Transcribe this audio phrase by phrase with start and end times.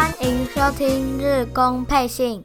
[0.00, 2.42] 欢迎收听日工配信。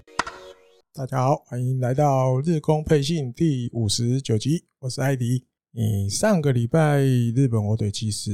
[0.93, 5.45] 大家好，欢迎来到日工配信第五十九集，我是艾迪。
[5.71, 8.29] 你上个礼拜日本火腿其实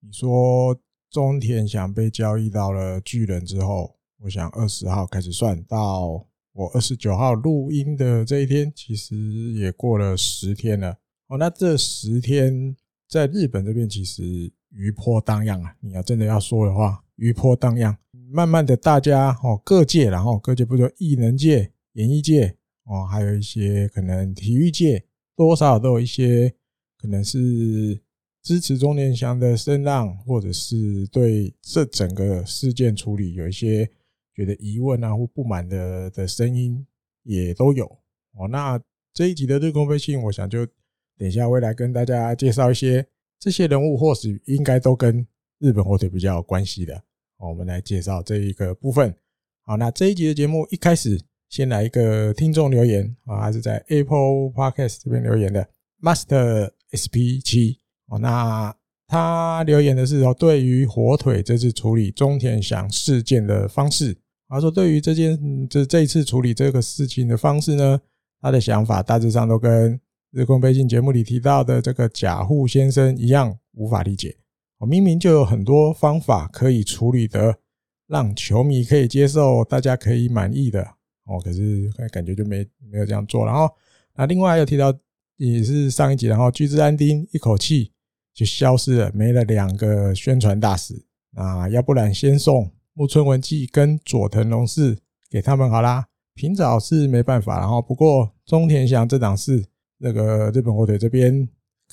[0.00, 0.76] 你说
[1.08, 9.14] 中田想被交易到了巨人之后，我想二十号开始算到我二十九号录音的这一天，其实
[9.52, 10.96] 也过了十天了。
[11.28, 12.74] 哦，那这十天
[13.08, 15.76] 在日本这边其实余波荡漾啊！
[15.78, 17.96] 你要真的要说的话，余波荡漾。
[18.30, 25.04] 慢慢的，大家哦各界，然后各界不说艺能界、演艺界哦，还有一些可能体育界，
[25.36, 26.54] 多少都有一些
[26.96, 28.00] 可能是
[28.42, 33.90] 支持中年祥的声浪，或者是对这整个事件处理有一些。
[34.36, 36.84] 觉得疑问啊或不满的的声音
[37.22, 37.86] 也都有
[38.32, 38.48] 哦。
[38.48, 38.76] 那
[39.12, 40.66] 这一集的日工配信，我想就
[41.16, 43.06] 等一下会来跟大家介绍一些
[43.38, 45.24] 这些人物，或许应该都跟
[45.60, 47.00] 日本火腿比较有关系的。
[47.38, 49.14] 我们来介绍这一个部分。
[49.62, 55.68] 好，那这一集的节目一开始先来一个听众留言啊，还是在 Apple Podcast 这边留言的
[56.00, 58.18] Master SP 七哦。
[58.18, 58.74] 那
[59.06, 64.16] 他留言的是说，对于火腿这次处理中田翔事件的方式。
[64.46, 68.00] 他说：“对于这件这这一次处理这个事情的方式呢，
[68.40, 69.98] 他的想法大致上都跟
[70.30, 74.36] 日工配信节目里提到的这个甲户先生一样，无法理解。
[74.84, 77.58] 明明就有很多方法可以处理的，
[78.06, 80.82] 让球迷可以接受，大家可以满意的
[81.26, 83.44] 哦，可是感觉就没没有这样做。
[83.44, 83.68] 然后，
[84.14, 84.92] 那另外又提到
[85.36, 87.92] 也是上一集，然后巨之安丁一口气
[88.32, 90.94] 就消失了，没了两个宣传大使
[91.34, 94.96] 啊，要不然先送。”木村文纪跟佐藤龙士
[95.28, 99.64] 给他们好啦，平沼是没办法，然后不过中田翔这档事，
[99.98, 101.48] 那个日本火腿这边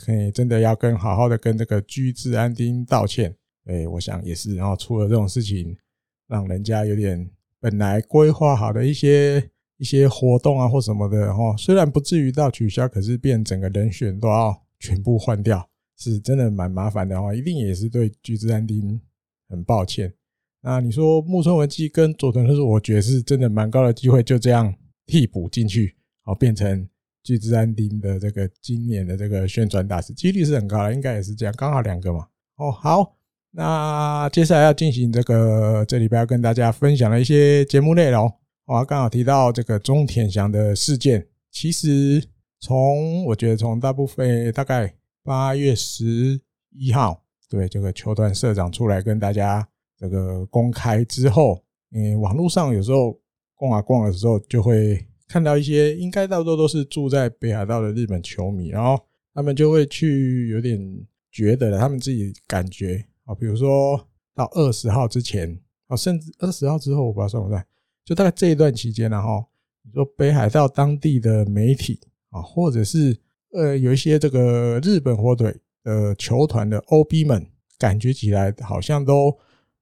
[0.05, 3.35] 可以真的要跟好好的跟这个居治安丁道歉，
[3.65, 5.77] 哎，我想也是，然后出了这种事情，
[6.27, 7.29] 让人家有点
[7.59, 18.99] 本来规划好的一些一些活动啊或什么的，哈，虽然不至于到取消，可是变整个人选都要全部换掉，是真的蛮麻烦的哦，一定也是对居治安丁
[19.49, 20.13] 很抱歉。
[20.61, 24.73] 那你说木村文纪跟佐藤，就是我觉得是真的蛮高的机会，就这样
[25.07, 26.87] 替补进去，好变成
[27.23, 32.27] 巨之安町的这个今年的这个宣传大使，几率是很高的，应该也是这样，刚好两个嘛。
[32.57, 33.15] 哦，好，
[33.51, 38.31] 那接下来要进行这个这礼拜要跟大家分享的一些节目内容，
[38.65, 42.23] 我刚好提到这个中田翔的事件，其实
[42.59, 44.93] 从我觉得从大部分大概
[45.23, 49.67] 八月十一号，对这个球团社长出来跟大家。
[50.01, 53.15] 这个公开之后，嗯，网络上有时候
[53.53, 54.99] 逛啊逛的时候，就会
[55.31, 59.01] 看到一些应该大多都是住在北海道的日本球迷，然后
[59.33, 60.77] 他们就会去有点
[61.31, 63.97] 觉得他们自己感觉啊，比如说
[64.35, 67.65] 到二十号之前啊，甚至二十号之后，我不知道算不算，
[68.03, 69.45] 就大概这一段期间，然后
[69.85, 73.17] 你说北海道当地的媒体啊，或者是
[73.53, 75.55] 呃有一些这个日本火腿
[75.85, 79.33] 的球团的 OB 们，感觉起来好像都。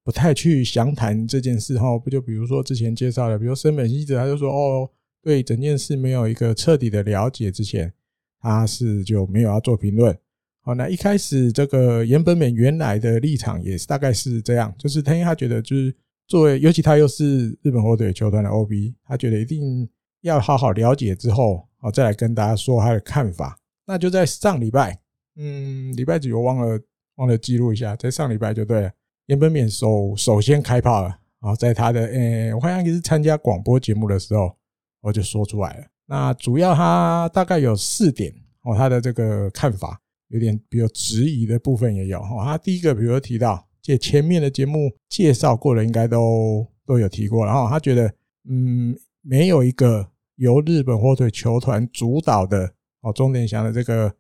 [0.01, 4.89] 不太去详谈这件事哈，不就比如说之前介绍的，比如森本希子，他就说哦，
[5.29, 7.93] 对整件事没有一个彻底的了解之前，
[8.41, 10.17] 他是就没有要做评论。
[10.61, 15.95] 好，那一开始这个岩本勉原来的立场也是大概是这样，就是他因为他觉得就是
[16.27, 19.87] 作为，尤其他又是日本火腿球团的 OB，他觉得一定
[20.21, 23.59] 要好好了解之后，好再来跟大家说他的看法。
[23.85, 24.99] 那就在上礼拜，
[25.35, 26.79] 嗯，礼拜几我忘了
[27.17, 28.91] 忘了记录一下，在上礼拜就对了。
[29.27, 31.07] 岩本勉首首先开炮了，
[31.39, 34.55] 然后在他的诶，我好像也是参加广播节目的时候，
[35.01, 35.85] 我就说出来了。
[36.05, 38.33] 那主要他大概有四点
[38.63, 39.99] 哦，他的这个看法
[40.29, 42.43] 有点比较质疑的部分也有哈。
[42.43, 47.45] 他第一个，比如提到，这前面的节目介绍过了，应该都都有提过。
[47.45, 48.11] 然后他觉得，
[48.49, 54.13] 嗯，没有一个由日本火腿球团主导的哦，中田翔的这个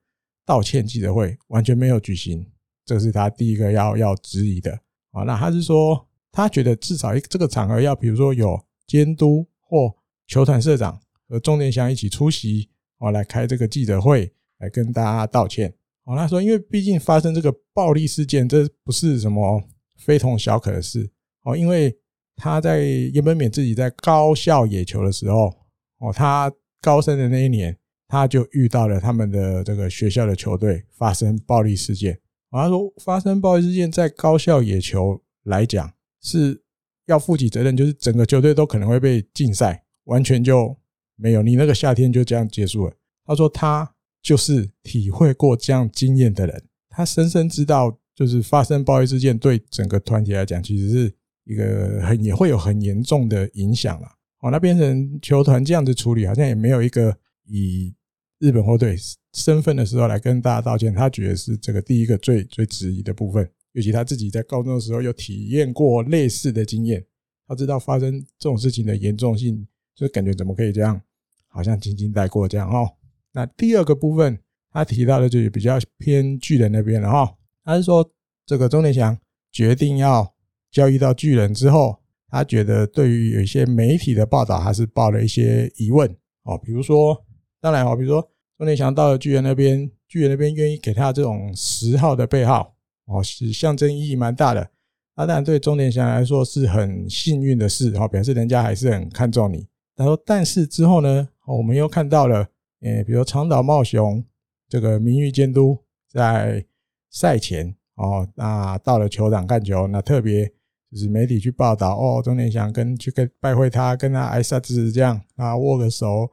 [0.45, 2.45] 道歉记者会完全没有举行，
[2.85, 4.71] 这是他第一个要要质疑的。
[5.11, 9.95] 啊，那他是说，他觉得至少一这个场合要，比如说有监督或
[10.29, 15.73] 球团社长和中田翔一起出席，哦，来开这个记者会，来跟大家道歉。
[16.03, 19.61] 哦，他说，因为毕竟发生这个暴力事件，这不是什么
[19.97, 21.09] 非同小可的事。
[21.43, 21.97] 哦，因为
[22.35, 25.51] 他在岩本勉自己在高校野球的时候，
[25.97, 27.75] 哦，他高三的那一年，
[28.07, 32.19] 他就遇到了他们的这个学校的球队发生暴力事件。
[32.51, 35.91] 他说，发生暴力事件在高校野球来讲
[36.21, 36.61] 是
[37.07, 40.75] 要负起责任，就是整个球队都可能会被禁赛，完全就
[41.15, 42.93] 没有你那个夏天就这样结束了。
[43.25, 51.13] 他说他就是体会过这样经验的人，他深深知道，就是发生暴力事件对整个团体来讲其实是
[51.45, 54.07] 一个很也会有很严重的影响了。
[54.41, 57.15] 哦，那变成球团这样子处理，好像也没有一个
[57.45, 57.93] 以
[58.39, 58.95] 日本火队
[59.33, 60.93] 身份的时候来跟大家道歉。
[60.93, 67.05] 他觉得是这个第一个最最质疑的部分，尤其他自己在高中的时候有体验过类似的经验，
[67.47, 69.67] 他知道发生这种事情的严重性，
[69.99, 71.01] 就感觉怎么可以这样，
[71.49, 72.89] 好像轻轻带过这样哦。
[73.33, 74.39] 那第二个部分，
[74.71, 77.35] 他提到的就是比较偏巨人那边了哈。
[77.65, 78.09] 他是说，
[78.45, 79.17] 这个钟田祥
[79.51, 80.33] 决定要
[80.71, 81.99] 交易到巨人之后，
[82.29, 86.09] 他觉得对于有一些媒体的报道，还是抱了一些疑问
[86.43, 86.57] 哦。
[86.57, 87.25] 比如说，
[87.59, 88.21] 当然哦，比如说
[88.57, 92.73] 钟田祥到了巨人那边，巨人那边愿意给他这种十号的背号
[93.05, 94.71] 哦，是象征意义蛮大的。
[95.15, 99.67] 那当然对钟田祥来说是很幸运的事哦，表示人家还是很看重你。
[99.99, 102.47] 然后，但是之后呢，我们又看到了，
[102.79, 104.23] 诶，比如长岛茂雄
[104.69, 105.77] 这个名誉监督
[106.09, 106.65] 在。
[107.11, 110.45] 赛前哦，那到了球场看球，那特别
[110.91, 116.29] 就是媒体去报道哦，钟田祥跟去跟拜会他，跟他挨沙子这样啊，握个手，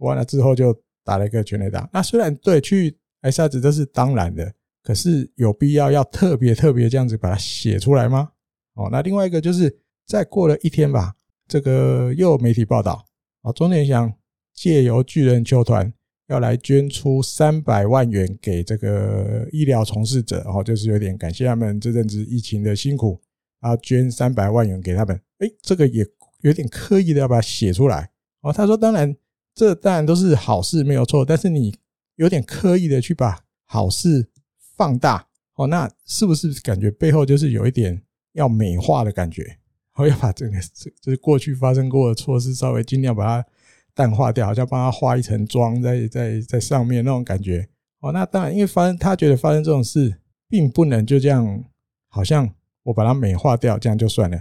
[0.00, 1.88] 完了之后就打了一个全垒打。
[1.94, 8.30] 那虽然对去挨沙子这是当然的，可是有必要要特别特别这样子把它写出来吗？
[8.74, 9.74] 哦，那另外一个就是
[10.06, 11.14] 再过了一天吧，
[11.46, 13.02] 这个又媒体报道
[13.48, 14.12] 哦，钟田祥
[14.52, 15.92] 借由巨人球团。
[16.28, 23.18] 要来捐出三百万元给这个医疗从事者，哦，就是有点感谢他们这阵子疫情的辛苦，
[23.62, 25.18] 然后捐三百万元给他们。
[25.38, 26.06] 诶，这个也
[26.42, 28.10] 有点刻意的要把它写出来。
[28.42, 29.16] 哦，他说，当然，
[29.54, 31.74] 这当然都是好事，没有错，但是你
[32.16, 34.28] 有点刻意的去把好事
[34.76, 38.02] 放大，哦，那是不是感觉背后就是有一点
[38.34, 39.58] 要美化的感觉？
[39.98, 43.48] 我要把这个这就是过去发生过的错事稍微尽量把它。
[43.94, 47.68] 淡化掉，好像帮他化一层妆在在在上面那种感觉
[47.98, 48.12] 哦。
[48.12, 51.64] 那当然，因为发生他觉得发生这种事，并不能就这样，
[52.06, 52.48] 好像
[52.84, 54.40] 我把它美化掉，这样就算了。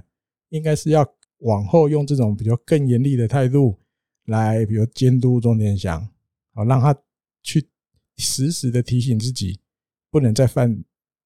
[0.49, 1.03] 应该是要
[1.39, 3.79] 往后用这种比较更严厉的态度
[4.25, 6.07] 来，比如监督钟天祥，
[6.53, 6.95] 好让他
[7.41, 7.67] 去
[8.17, 9.59] 时时的提醒自己，
[10.11, 10.83] 不能再犯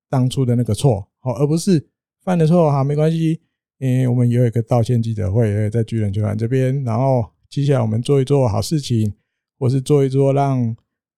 [0.08, 1.86] 当初的那个错，好，而不是
[2.24, 3.42] 犯了错哈没关系，
[3.90, 7.26] 为，我们也有一个道歉记者会也在巨人球团这边，然后。
[7.52, 9.14] 接下来我们做一做好事情，
[9.60, 10.74] 或是做一做让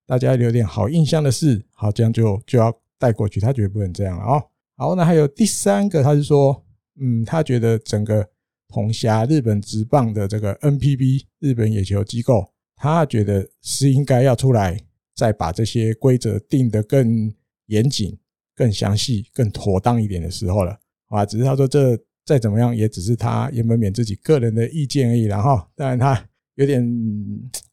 [0.08, 3.40] 大家留点好印象的事，好，这样就就要带过去。
[3.40, 4.44] 他绝对不能这样了哦。
[4.76, 6.66] 好，那还有第三个，他是说，
[7.00, 8.28] 嗯，他觉得整个
[8.70, 14.76] 红霞日本职棒的这个 NPB 日本野球机构，他觉得是应该要出来
[15.16, 17.32] 再把这些规则定得更
[17.68, 18.18] 严谨、
[18.56, 20.80] 更详细、更妥当一点的时候了。
[21.10, 21.96] 啊，只是他说这。
[22.26, 25.24] 再怎么样，也只是他岩本勉自己个人的意见而已。
[25.24, 26.26] 然后，当然他
[26.56, 26.82] 有点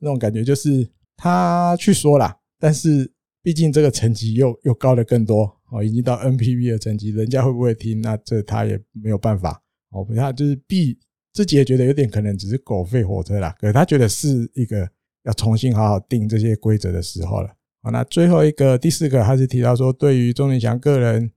[0.01, 3.09] 那种感觉，就是他去说了，但是
[3.43, 8.01] 毕竟这个层级又又高了更多哦，已经到 NPB 的层级，人家会不会听？
[8.01, 10.05] 那这他也没有办法哦。
[10.17, 10.99] 他就是毕
[11.33, 14.89] 自己也觉得有点可能只是狗吠火车啦，可是他觉得是一个
[15.25, 17.49] 要重新好好定这些规则的时候了。
[17.83, 21.31] 好，那最后一个第四个，他是提到说，对于钟田祥个人。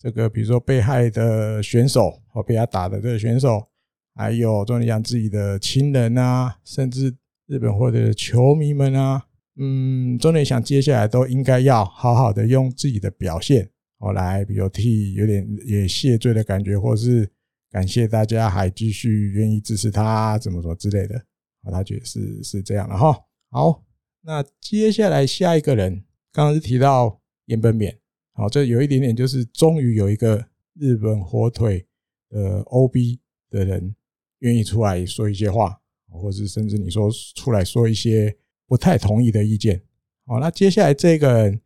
[0.00, 3.68] 这个比如说被害的选手或被他打的这个选手，
[4.14, 7.14] 还有钟田祥自己的亲人啊，甚至
[7.46, 9.26] 日本或者球迷们啊，
[9.56, 17.30] 嗯，钟田祥接下来都应该要好好的用自己的表现，哦，来比如替有点也谢罪的感觉，或是
[17.70, 21.18] 感谢大家还继续愿意支持他，怎么说之类的，
[21.64, 23.14] 哦，他觉得是是这样的哈。
[23.50, 23.84] 好，
[24.22, 27.99] 那接下来下一个人，刚刚是提到岩本勉。
[28.40, 30.42] 好，这有一点点，就是终于有一个
[30.72, 31.84] 日本火腿
[32.30, 33.18] 的 OB
[33.50, 33.94] 的人
[34.38, 35.78] 愿意出来说一些话，
[36.08, 38.34] 或是甚至你说出来说一些
[38.66, 39.82] 不太同意的意见。
[40.24, 41.60] 好，那接下来这个人，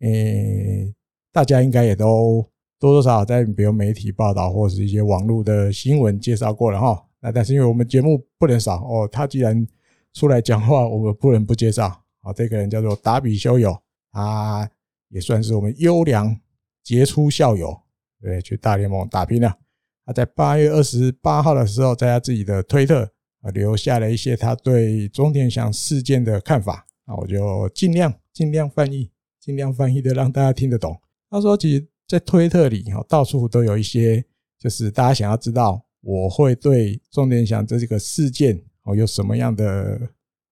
[0.00, 0.94] 诶，
[1.32, 2.46] 大家应该也都
[2.78, 7.06] 多多少少在比如媒体报道或者是一些网络的新闻介绍过了哈。
[7.20, 9.66] 那但是因为我们节目不能少哦，他既然
[10.12, 11.88] 出来讲话，我们不能不介绍。
[12.20, 13.74] 好，这个人叫做达比修友
[14.10, 14.68] 啊。
[15.08, 16.38] 也算是我们优良
[16.82, 17.80] 杰出校友，
[18.20, 19.58] 对，去大联盟打拼了。
[20.04, 23.10] 他在八月二十八号的时候，在他自己的推特
[23.42, 26.86] 啊留下了一些他对钟田祥事件的看法。
[27.06, 29.10] 那我就尽量尽量翻译，
[29.40, 30.98] 尽量翻译的让大家听得懂。
[31.30, 34.24] 他说，其实，在推特里哈，到处都有一些，
[34.58, 40.00] 就是大家想要知道我会对钟田祥这个事件哦有什么样的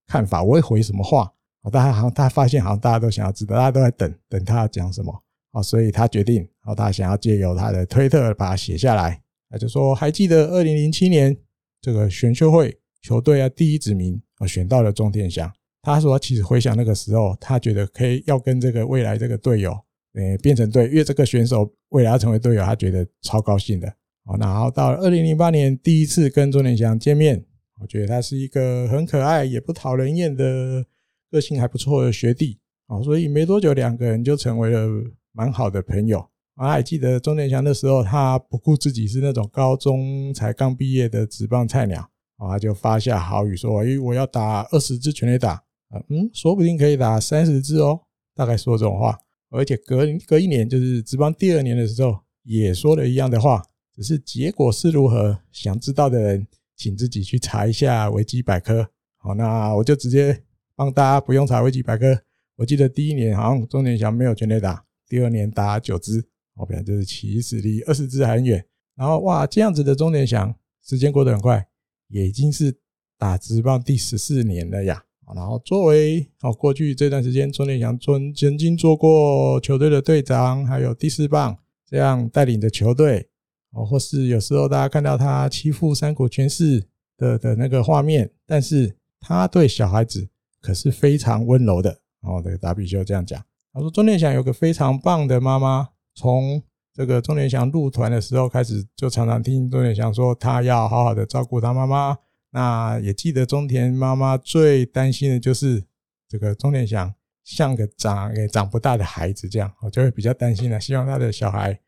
[0.06, 1.32] 看法，我会回什么话。
[1.70, 9.20] 大家好像他发现好像大家都想要知道，大家都在等等他要讲什么啊，所以他决定，哦，他想要借由他的推特把它写下来。
[9.48, 11.36] 他就说，还记得二零零七年
[11.80, 15.50] 这个选秀会球队啊第一指名啊选到了钟天祥。
[15.82, 19.72] 他说，其实回想那个时候，他觉得可以要跟这个未来这个队友
[20.14, 23.88] 诶变成队，因为这个选手未来要成为队友，他觉得超高兴的
[24.24, 27.44] 哦，然后到二零零八年第一次跟钟典祥见面，
[27.80, 30.84] 我觉得他是一个很可爱也不讨人厌的
[31.30, 34.88] 个性还不错的学弟，啊，所以没多久两个人就成为了
[35.32, 36.26] 蛮好的朋友。
[36.56, 42.00] 我还记得钟典祥的时候，他不顾自己是那种高中才刚毕业的职棒菜鸟，
[42.36, 45.62] 啊，他就发下豪语说：“诶，我要打二十支全垒打，
[46.08, 48.00] 嗯，说不定可以打三十支哦。”
[48.34, 49.18] 大概说这种话，
[49.50, 53.62] 而且隔隔一年，就是职棒第二年的时候，也说了一样的话。
[53.94, 55.38] 只是结果是如何？
[55.50, 58.86] 想知道的人，请自己去查一下维基百科。
[59.16, 60.38] 好，那我就直接
[60.76, 62.22] 帮大家不用查维基百科。
[62.56, 68.64] 我记得第一年好像钟典祥没有全垒打，第二年打九支，后边就是其实离二十支很远。
[68.94, 70.54] 然后哇，这样子的钟典祥，
[70.84, 71.66] 时间过得很快，
[72.08, 72.78] 也已经是
[73.18, 75.02] 打职棒第十四年了呀。
[75.34, 83.28] 然后作为哦，过去这段时间，钟典祥曾曾经做过球队的队长，还有第四棒，这样带领着球队。
[83.72, 86.82] 哦，或是有时候大家看到他欺负山谷拳士
[87.18, 90.26] 的的那个画面，但是他对小孩子
[90.66, 92.00] 可是非常温柔的。
[92.22, 93.40] 哦，这个达比修这样讲，
[93.72, 96.60] 他说钟典祥有个非常棒的妈妈，从
[96.92, 102.18] 这个钟典祥入团的时候开始，就常常听钟典祥说他要好好的照顾他妈妈。
[102.50, 105.84] 那也记得中田妈妈最担心的就是
[106.28, 111.78] 这个钟典祥像个长也长不大的孩子这样，我就会比较担心了，希望他的小孩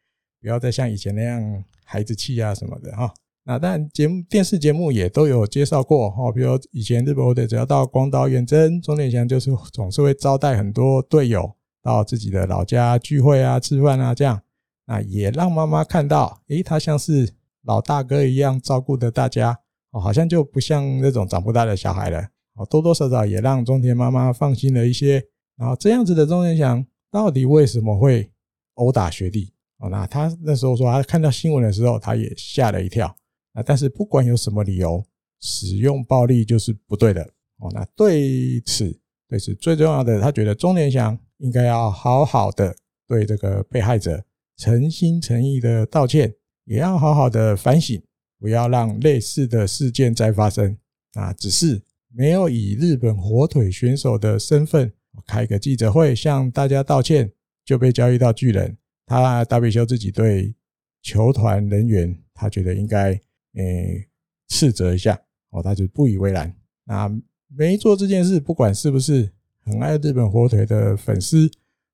[0.40, 1.64] 不要再像以前那样。
[1.90, 3.10] 孩子气啊什么的哈，
[3.48, 11.50] 那但节目电视节目也都有介绍过哈，比如以前日本队只要到广岛远征，钟田翔就是总是会招待很多队友
[11.82, 14.38] 到自己的老家聚会啊、吃饭啊这样，
[14.84, 19.58] 那也让妈妈看到，诶，他像是老大哥一样照顾的大家，
[19.92, 22.20] 哦，好像就不像那种长不大的小孩了，
[22.56, 25.24] 哦，多多少少也让中田妈妈放心了一些。
[25.56, 28.30] 然后这样子的钟田翔到底为什么会
[28.74, 29.54] 殴打学弟？
[29.78, 33.16] 哦，那他那时候说，他看到新闻的时候，他也吓了一跳。
[33.52, 35.04] 啊，但是不管有什么理由，
[35.40, 37.22] 使用暴力就是不对的。
[37.58, 42.74] 哦，那对此，对此最重要的，他觉得钟典祥应该要好好的
[43.06, 44.24] 对这个被害者
[44.56, 46.32] 诚心诚意的道歉，
[46.64, 48.00] 也要好好的反省，
[48.38, 50.76] 不要让类似的事件再发生。
[51.14, 51.82] 啊，只是
[52.14, 54.92] 没有以日本火腿选手的身份
[55.26, 57.32] 开个记者会向大家道歉，
[57.64, 58.76] 就被交易到巨人。
[59.06, 60.54] 他大比修自己对
[61.02, 63.18] 球团人员，他觉得应该
[63.58, 64.08] 诶
[64.48, 66.54] 斥责一下哦，他就不以为然。
[66.84, 67.10] 那
[67.48, 69.30] 没做这件事，不管是不是
[69.64, 71.50] 很爱日本火腿的粉丝，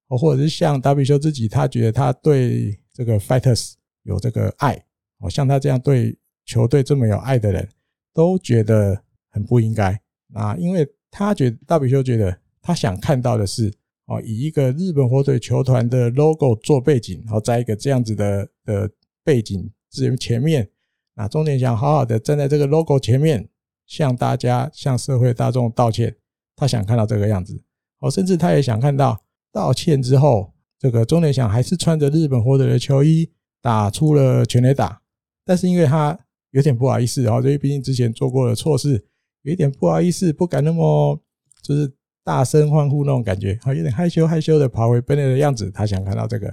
[0.08, 4.84] 哦，或者是像达比修自己，他觉得他对这个 Fighters 有这个爱，
[5.18, 7.68] 哦，像他这样对球队这么有爱的人，
[8.12, 10.00] 都觉得很不应该。
[10.28, 13.72] 那因为他觉得达比修觉得他想看到的是。
[14.06, 18.90] 哦，以一个日本火腿球团的 logo 做背景，然后在一个这样子的的
[19.24, 20.68] 背景之前面，
[21.14, 23.48] 那钟点祥好好的站在这个 logo 前面，
[23.86, 26.16] 向大家、向社会大众道歉。
[26.56, 27.62] 他想看到这个样子，
[28.00, 29.20] 哦，甚至他也想看到
[29.52, 33.30] 道歉之后，这个钟点祥还是穿着日本火腿的球衣
[33.60, 35.00] 打出了全垒打。
[35.44, 36.18] 但是因为他
[36.50, 39.04] 有点不好意思，然后因为毕竟之前做过的错事，
[39.42, 41.20] 有一点不好意思，不敢那么
[41.62, 41.92] 就是。
[42.26, 45.70] 大声欢呼那种感觉，好，有点害羞害羞的跑回本来的样子。
[45.70, 46.46] 他想看到这个，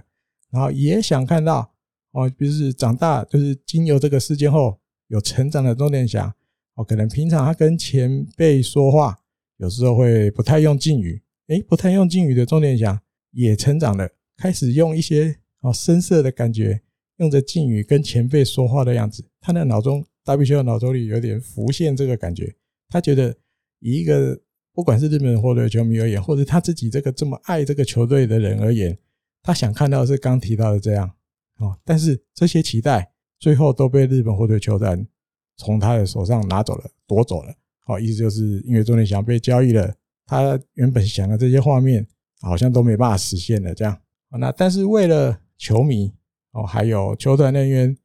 [0.52, 1.74] 然后也想看到
[2.12, 6.34] 哦，比如是长大，就是经由这个事件后有成长的钟点祥。
[6.76, 9.18] 哦，可能平常他跟前辈说话，
[9.58, 11.22] 有时候会不太用敬语。
[11.48, 13.00] 诶，不太用敬语的钟点祥
[13.32, 16.82] 也成长了，开始用一些哦深色的感觉，
[17.18, 19.26] 用着敬语跟前辈说话的样子。
[19.40, 22.56] 他的脑中，大比修的脑中里有点浮现这个感觉。
[22.90, 23.36] 他觉得
[23.80, 24.40] 以一个。
[24.74, 28.98] 不管是日本或者球迷而言，或者他自己这个这么爱这个球队的人而言，
[29.44, 31.12] 他想看到是刚提到的这样
[31.62, 31.78] 哦。
[31.86, 35.08] 但是这些期待最后都被日本火腿球团
[35.58, 37.54] 从他的手上拿走了，夺走了。
[37.88, 39.94] 哦，意思就是因为钟典祥被交易了，
[40.26, 42.06] 他原本想的这些画面
[42.42, 43.74] 好像都没办法实现了。
[43.74, 43.98] 这样，
[44.40, 46.12] 那但是为了球迷
[46.52, 47.98] 哦，还有球团人员，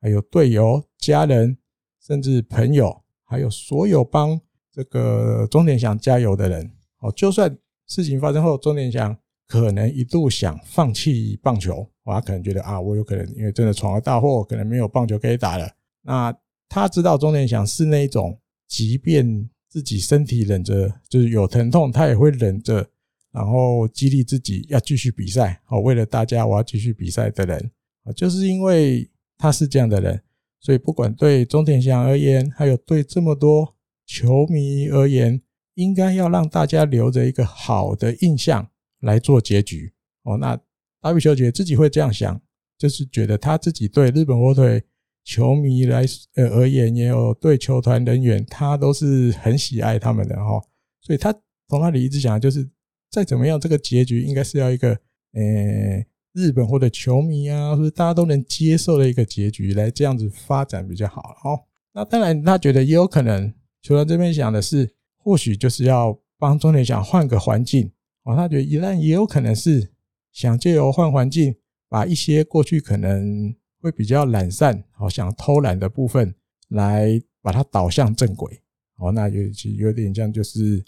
[0.00, 1.56] 还有队友、家人，
[2.00, 4.40] 甚至朋友，还有所有帮。
[4.76, 6.68] 这个钟典祥加油的人
[6.98, 7.56] 哦，就算
[7.86, 9.16] 事情发生后，钟典祥
[9.46, 15.70] 可能一度想放弃棒球，他可能觉得啊，我有可能因为真的闯了大祸，可能没有棒球可以打了。
[16.02, 16.36] 那
[16.68, 22.86] 他知道中田翔是那种，即便自己身体忍着，就是有疼痛，他也会忍着，
[23.32, 25.60] 然后激励自己要继续比赛。
[25.68, 27.70] 哦，为了大家，我要继续比赛的人
[28.04, 29.08] 啊，就是因为
[29.38, 30.20] 他是这样的人，
[30.60, 33.72] 所以不管对中田翔而言，还有对这么多。
[34.06, 35.40] 球迷而言，
[35.76, 38.68] 应该要让大家留着一个好的印象
[39.00, 39.94] 来做结局
[40.24, 40.36] 哦。
[40.36, 40.60] 那
[41.04, 42.40] 阿比修觉得自己会这样想，
[42.78, 44.82] 就是觉得他自己对日本火腿
[45.22, 46.04] 球迷来
[46.36, 50.60] 呃而言，也有对球团人员，他都是很喜爱他们的哈。
[51.02, 51.30] 所以他
[51.68, 52.66] 从那里一直讲，就是
[53.10, 54.90] 再怎么样，这个结局应该是要一个
[55.34, 61.64] 呃日本或者球迷啊，或者大家都能接受的一个结局，来这样子发展比较好哈。
[61.92, 67.92] 那当然，他觉得也有可能，球团这边想的是，或许就是要帮中田翔换个环境
[68.24, 68.34] 哦。
[68.34, 69.92] 他觉得，一旦也有可能是
[70.34, 71.56] 想借由换环境，
[71.88, 76.34] 把一些过去可能会比较懒散、好想偷懒的部分，
[76.68, 78.60] 来把它导向正轨。
[78.98, 80.84] 哦，那有其有点像，就是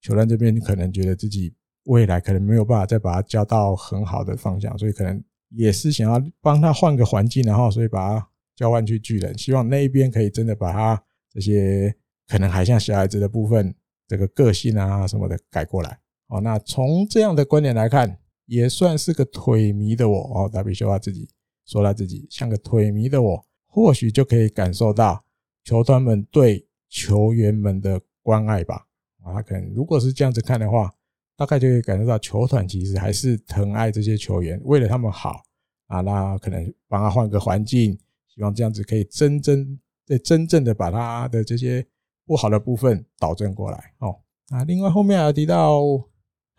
[0.00, 1.52] 球团这边可能觉得自己
[1.86, 8.26] 未来可能没有办法再把它教到很好的方向，所以可能也是想要帮他换个环境，然后所以把他。
[8.56, 11.02] 交换去巨人，希望那一边可以真的把他
[11.32, 11.96] 这些
[12.28, 13.74] 可能还像小孩子的部分，
[14.06, 15.98] 这个个性啊什么的改过来。
[16.26, 18.18] 哦，那从这样的观点来看，
[18.50, 20.50] 也算是个腿迷的我哦。
[20.52, 21.28] 达比修他自己
[21.64, 25.24] 说他自己像个腿迷的我，或许就可以感受到
[25.62, 28.86] 球团们对球员们的关爱吧。
[29.22, 30.92] 啊，他可能如果是这样子看的话，
[31.36, 35.42] 大概就可以感受到球团其实还是疼爱这些球员，为了他们好
[35.86, 37.96] 啊，那可能帮他换个环境。
[38.26, 41.86] 希望这样子可以真真对真正的把他的这些
[42.24, 44.16] 不好的部分导正过来哦。
[44.48, 45.82] 啊，另外后面还提到，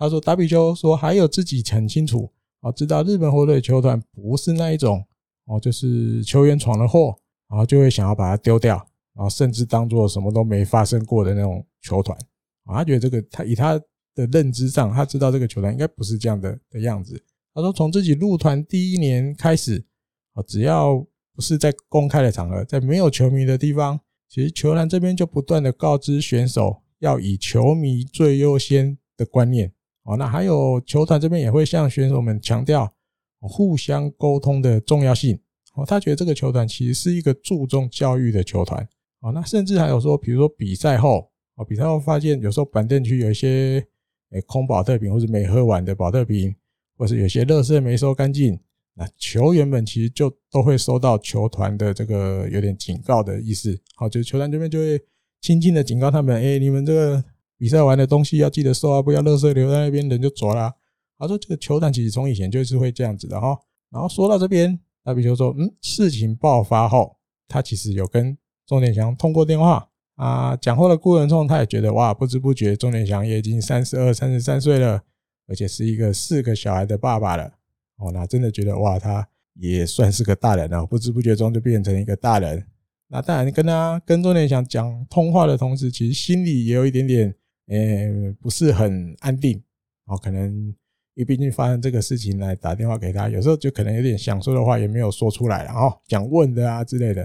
[0.01, 2.27] 他说达比修说还有自己很清楚
[2.62, 5.05] 啊，知道日本火腿球团不是那一种
[5.46, 7.15] 哦，就是球员闯了祸，
[7.48, 8.75] 然后就会想要把他丢掉，
[9.13, 12.17] 然后甚至当做什么都没发生过的那种球团
[12.63, 12.77] 啊。
[12.77, 13.79] 他觉得这个他以他
[14.15, 17.24] 的认知上，他知道这个球团应该不是这样的的样子。
[17.53, 19.86] 他说从自己入团第一年开始
[20.34, 20.96] 啊，只要
[21.36, 29.72] 不是在公开的场合，在没有球迷的地方，其实球团这边就不断的告知选手要以球迷最优先的观念。
[30.03, 32.92] 哦，那还有球团这边也会向选手们强调
[33.40, 35.40] 互相沟通的重要性。
[35.75, 38.87] 哦，他觉得这个球团其实是一个注重教育的球团。
[39.22, 43.85] 哦，那甚至还有说，比如说比赛后，哦，比赛后发现有时候板凳区有一些
[44.31, 46.53] 诶空宝特瓶或者没喝完的宝特瓶，
[46.98, 48.59] 或是有些垃圾没收干净。
[48.94, 55.01] 那球员们其实就都会收到球团的这个有点警告的意思，好，就球团这边就会
[55.40, 57.24] 轻轻的警告他们，哎，你们这个
[57.61, 60.74] 比赛完的东西要记得收啊，不要垃圾留在那边，人就走了。
[61.19, 63.55] 他说这个球团其实从以前就是会这样子的哈。
[63.91, 75.03] 然后说到这边，达比修说，嗯，事情爆发后，他其实有跟中田翔通过电话啊，讲话的过程中，他也觉得哇，不知不觉中田翔也已经三十二、三十三岁了，
[75.47, 77.43] 而且是一个四个小孩的爸爸了。
[77.97, 82.65] 哦，那真的觉得哇，他也算是个大人了，不知不觉中就变成一个大人。
[83.09, 87.35] 那当然跟他跟中田翔讲通话的同时，其实心里也有一点点，
[87.72, 89.62] 呃，不是很安定。
[90.05, 90.53] 哦，可能
[91.14, 97.24] 因为毕竟发生这个事情来打电话给他，有时候就可能有点想说的话也没有说出来，然后想问的啊之类的。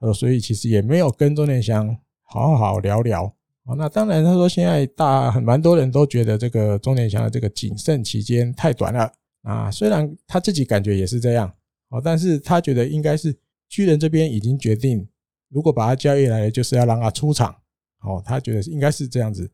[0.00, 3.24] 他说，所以其实也没有跟中田翔好好聊聊。
[3.64, 9.12] 哦，那当然他说现在大很蛮多人都觉得这个中田翔的这个谨慎期间太短了。
[9.42, 11.50] 啊，虽然他自己感觉也是这样，
[11.88, 13.34] 哦，但是他觉得应该是
[13.68, 15.08] 巨人这边已经决定，
[15.48, 17.54] 如果把他交易来，就是要让他出场，
[18.02, 19.50] 哦，他觉得应该是这样子，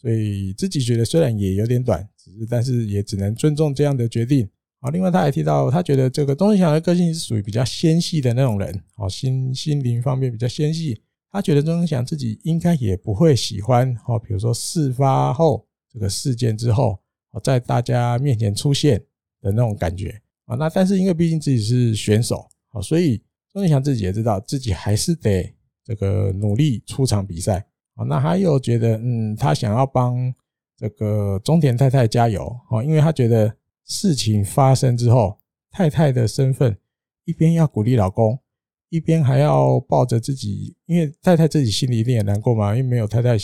[0.00, 4.48] 所以自己觉得虽然也有点短，只是但是也只能尊重这样的决定。
[4.80, 16.98] 啊，另外他还提到，他觉得这个中田翔的个性是属于比较纤细的那种人，哦，心心灵方面比较纤细，他觉得中田翔自己应该也不会喜欢，哦，比如说事发后这个事件之后，
[17.32, 19.02] 哦，在大家面前出现。
[19.40, 23.18] 的那种感觉啊，那但是因为毕竟自己是选手啊，所以
[23.52, 27.64] 中田翔自己也知道自己还是得这个努力出场比赛
[27.98, 28.06] 哦。
[28.06, 30.32] 那还有觉得，嗯，他想要帮
[30.76, 35.38] 这个中田太太加油哦，因为他觉得事情发生之后，
[35.70, 36.74] 太太的身份
[37.24, 38.38] 一边要鼓励老公，
[38.88, 43.36] 一边还要抱着自己，因为太太自己心里一定也难过嘛，因为没有太太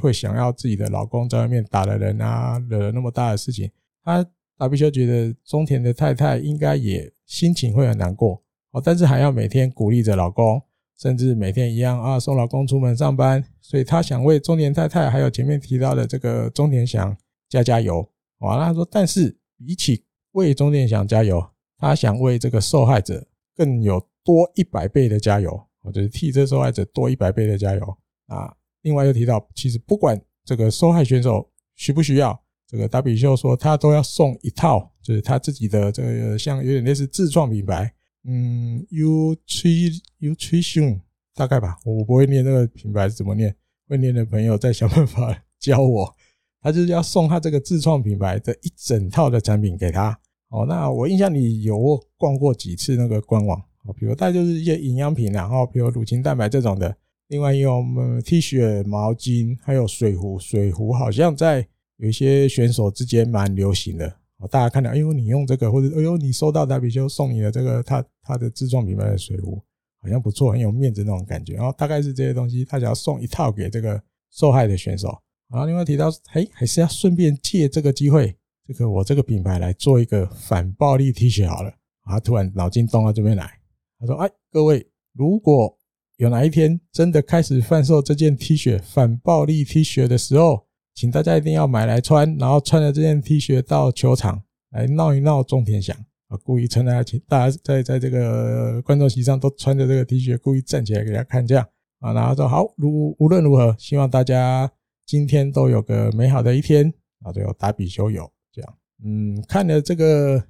[0.00, 3.70] 会想要自己的老公在外面打了人啊，惹了那么大的事情，
[4.02, 4.26] 他。
[4.60, 8.42] 达比修觉得中田的太太应该也心情会很难过，
[8.72, 10.60] 哦，但是还要每天鼓励着老公，
[10.98, 17.16] 甚至每天一样啊送老公出门上班，所以他想为中年太太还有前面提到的这个中田祥
[17.48, 18.00] 加加油，
[18.40, 21.42] 哦，那他说，但是比起为中田祥加油，
[21.78, 25.58] 他想为这个受害者更有多一百倍的加油，
[25.92, 28.52] 就是替这受害者多一百倍的加油啊。
[28.82, 32.38] 另外又提到，其实不管这个受害选手需不需要。
[32.70, 37.90] 这个达比秀说，他都要送一套，就是他自己的这个像有点类似自创品牌，
[38.30, 41.00] 嗯，U Tree U Tree
[41.34, 43.56] 大概吧，我不会念那个品牌怎么念，
[43.88, 46.14] 会念的朋友再想办法教我。
[46.60, 50.10] 他就是要送他这个自创品牌的一整套的产品给他。
[50.50, 56.94] 哦，那我印象里有逛过几次那个官网，哦，比如大概就是一些营养品，然后比如乳清蛋白这种的。
[57.28, 60.38] 另外有我们 T 恤、毛巾，还有水壶。
[60.38, 64.17] 水壶好像在有一些选手之间蛮流行的。
[64.38, 69.60] 哦，大家看到，哎呦，你用这个，或者哎呦，你收到达比修送你的这个，他他的自创品牌的水壶，
[70.00, 71.54] 好像不错，很有面子那种感觉。
[71.54, 75.08] 然后大概是这些东西，他想要送一套给这个受害的选手。
[75.50, 81.72] 然后另外提到，哎，还是要顺便借这个机会，这个我这个品牌来做一个反暴力 T 恤好了。
[82.02, 83.50] 啊突然脑筋动到这边来，
[83.98, 85.76] 他说：“哎，各位，如果……”
[86.18, 90.66] 有哪一天真的开始贩售这件 T 恤反暴力 T 恤的时候，
[90.98, 96.36] 请大家一定要买来穿，然后穿着这件 T 恤到球场来闹一闹钟田祥啊！
[96.42, 101.64] 故意趁大家请大家在在这个观众席上都穿着这个 T 恤，故意站起来给大家看这样
[102.00, 102.12] 啊！
[102.12, 104.68] 然后说好，如无论如何，希望大家
[105.06, 107.30] 今天都有个美好的一天啊！
[107.30, 110.42] 最后达比修有这样，嗯，看了这个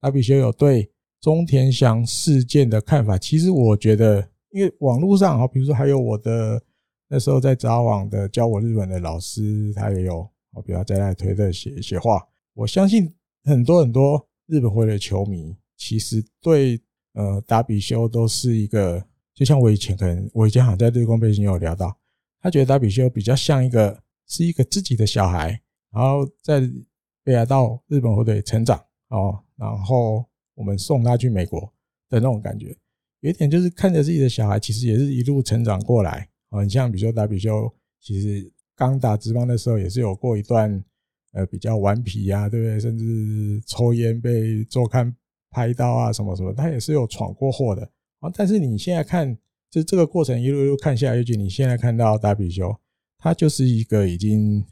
[0.00, 0.88] 打比修有对
[1.20, 4.24] 钟田祥事件的看法，其实我觉得。
[4.52, 6.62] 因为网络上啊，比如说还有我的
[7.08, 12.26] 那时候在札网的教我日文的老师，他也有，我比如在那推特写写话。
[12.54, 13.14] 我相信
[13.44, 16.80] 很多很多日本回来的球迷，其实对
[17.12, 21.96] 呃达比修都是一个，就像我以前可能我以前好像在日光背景有聊到，
[22.40, 25.60] 他觉得达比修比较像一个是一个自己的小孩，
[25.92, 26.60] 然后在
[27.22, 31.60] 北海道日本火腿成长哦，然后我们送他去美国
[32.08, 32.76] 的那种感觉。
[33.20, 40.82] 有一点就是看着自己的小孩，其实也是一路成长过来，啊，你像比如说达比修，其实刚打职棒的时候也是有过一段
[41.32, 42.78] 呃比较顽皮啊，对不对？
[42.78, 45.14] 甚至抽烟被周刊
[45.50, 47.82] 拍到啊，什么什么，他也是有闯过祸的
[48.20, 48.30] 啊。
[48.34, 49.36] 但是你现在看，
[49.70, 52.74] 就这个过程一路一路看下来，尤其你现在看到达比修，
[53.18, 54.64] 他就是一个已经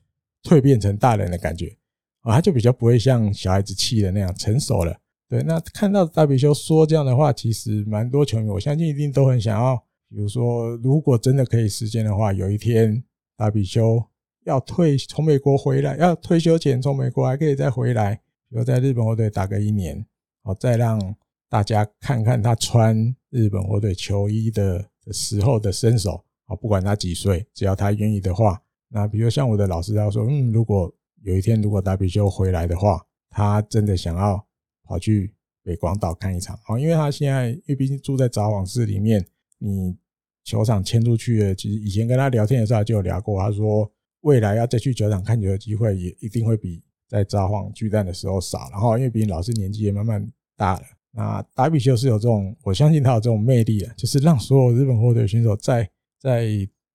[0.45, 1.77] 蜕变成大人的感觉
[2.21, 4.97] 啊，他就比较不会像小孩子气的那样成熟了。
[5.29, 9.83] 对，那看到达比修说这样的话，其实蛮多球迷，我相信一定都很想要。
[10.15, 13.03] 比如说，如果真的可以实现的话，有一天
[13.37, 14.01] 达比修
[14.45, 18.15] 要退从美国回来，要退休前从美国还可以再回来，
[18.49, 20.07] 比如在日本火腿打个一年，
[20.43, 21.17] 好，再让
[21.49, 26.25] 大家看看他穿日本火腿球衣的时候的身手。
[26.47, 34.47] 好，不管他几岁，只要他愿意的话，那比如像我的老师他说，嗯，如果有一天如果达比修回来的话，他真的想要。
[34.87, 39.97] 跑去北广岛看一场哦，因为他现在因为毕竟住在札幌市里面，你
[40.45, 48.69] 球场迁出去了，其实以前跟他聊天的时候就有聊过，他说未来要再去球场看球的机会也一定会比在札幌巨蛋的时候少。
[48.71, 50.25] 然后因为毕竟老师年纪也慢慢
[50.57, 55.89] 大了，那达比修是有这种，我相信他有这种魅力啊，就是让所有日本火腿选手在
[56.21, 56.47] 在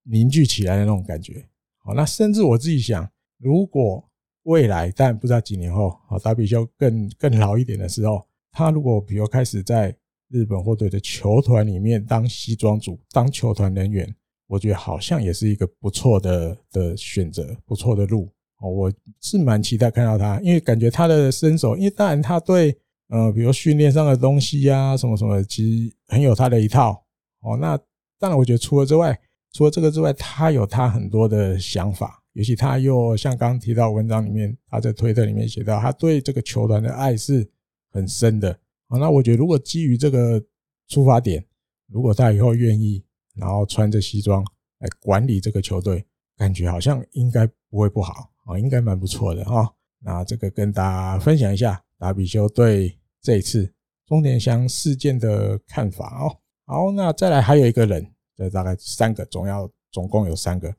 [0.03, 1.45] 凝聚起来的那种感觉。
[1.77, 4.03] 好，那甚至我自己想，如果
[4.43, 9.95] 未来，但不知道几年后，啊，达比修更更老一点的时候，他如果比如开始在
[10.29, 14.07] 日本火腿的球团里面当西装组，当球团人员，
[14.47, 18.31] 我觉得好像也是一个不错的的选择，不错的路。
[18.61, 27.03] 哦，我是蛮期待看到他，因为感觉他的身手，因为当然他对呃，比如训练上的东西呀，什么什么，其实很有他的一套。
[27.41, 27.77] 哦，那
[28.19, 29.17] 当然，我觉得除了之外，
[29.53, 32.21] 除了这个之外，他有他很多的想法。
[32.33, 37.49] 尤其他又像刚刚提到文章里面，他在推特里面写到，他对这个球团的爱是
[37.91, 38.57] 很深的。
[38.89, 40.43] 啊，那我觉得如果基于这个
[40.87, 41.43] 出发点，
[41.87, 43.03] 如果他以后愿意，
[43.35, 44.43] 然后穿着西装
[44.79, 49.73] 来管理这个球队，感觉好像应该不会不好啊，应该蛮不错的哈。
[50.01, 53.73] 那这个跟大家分享一下达比修对这一次
[54.05, 56.37] 中田祥事件的看法哦。
[56.65, 60.69] 好，那再来还有一个人，这大概三个，总要总共有三个。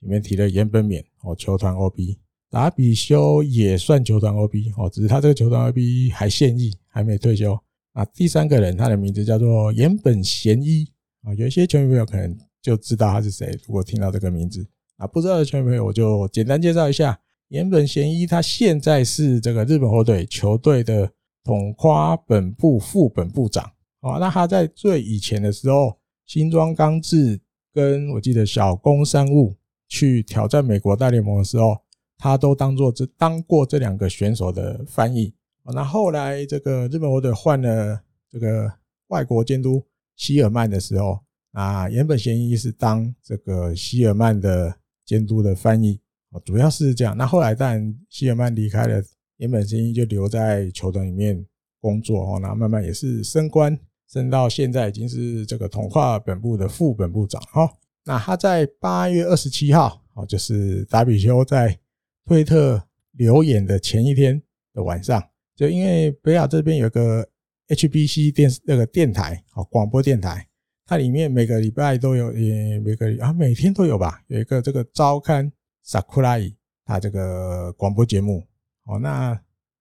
[0.00, 7.58] 里面提了岩本勉哦，球团 OB 达比修也算球团 OB 哦，只是他这个球团 OB 还现役，还没退休
[7.92, 8.04] 啊。
[8.04, 10.86] 第三个人，他的名字叫做岩本贤一
[11.22, 13.58] 啊，有一些球迷朋友可能就知道他是谁。
[13.66, 18.26] 如果听到这个名字啊，不知道的球迷朋友，我就简单介绍一下岩本贤一。
[18.26, 21.10] 他现在是这个日本火腿球队的
[21.44, 23.64] 统括本部副本部长
[24.00, 24.18] 啊。
[24.18, 27.40] 那他在最以前的时候，新庄刚志
[27.72, 29.56] 跟我记得小宫山务。
[29.92, 31.76] 去挑战美国大联盟的时候，
[32.16, 35.34] 他都当做这当过这两个选手的翻译。
[35.64, 38.72] 那后来这个日本火腿换了这个
[39.08, 39.84] 外国监督
[40.16, 41.20] 希尔曼的时候，
[41.52, 46.00] 啊，岩本贤一是当这个希尔曼的监督的翻译，
[46.44, 47.16] 主要是这样。
[47.16, 49.02] 那后来当然希尔曼离开了，
[49.38, 51.44] 岩本贤一就留在球队里面
[51.80, 57.70] 工作哦，那慢慢也是升官，升到现在已经是这个统括本部的副本部长哈。
[58.04, 61.78] 那他在八月二十七号，哦，就是达比修在
[62.26, 64.40] 推特留言的前一天
[64.72, 65.22] 的晚上，
[65.60, 67.28] 就因为北亚这边有个
[67.68, 70.48] HBC 电那个电台，好广播电台，
[70.86, 75.52] 它里面每个礼拜都有，也每个啊每天都有吧，有一个这个朝刊
[75.86, 76.54] Sakurai，
[76.86, 78.42] 它这个广播节目。
[78.86, 79.38] 哦，那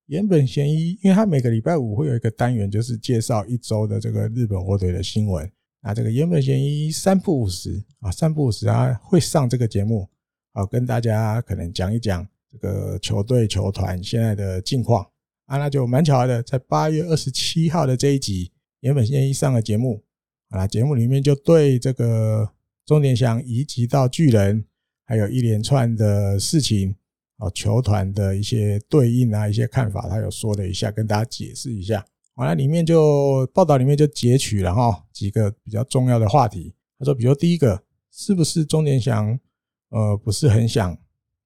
[0.08, 5.50] 岩本贤一，因为他每个礼拜五会有一个单元，就是介绍一周的这个日本火腿的新闻。
[5.82, 10.10] 那这个岩本贤一三不五时啊，三不五时啊会上这个节目，
[10.52, 15.08] 好，跟大家可能讲一讲这个球队球团现在的近况
[15.50, 20.04] 啊，那就蛮巧的，在八月二十七号的这一集，原本贤一上了节目
[20.50, 22.52] 啊，节目里面就对这个
[22.86, 24.64] 中田翔移籍到巨人，
[25.06, 26.96] 还有一连串的事情
[27.38, 32.06] 啊，球团的一些对应啊，一些看法，他有说了一下，跟大家解释一下。
[32.36, 36.76] 好，那里面就报道里面就截取了哈几个比较重要的话题。
[37.00, 39.40] 他说，比如第一个，是不是中田翔
[39.90, 40.96] 呃不是很想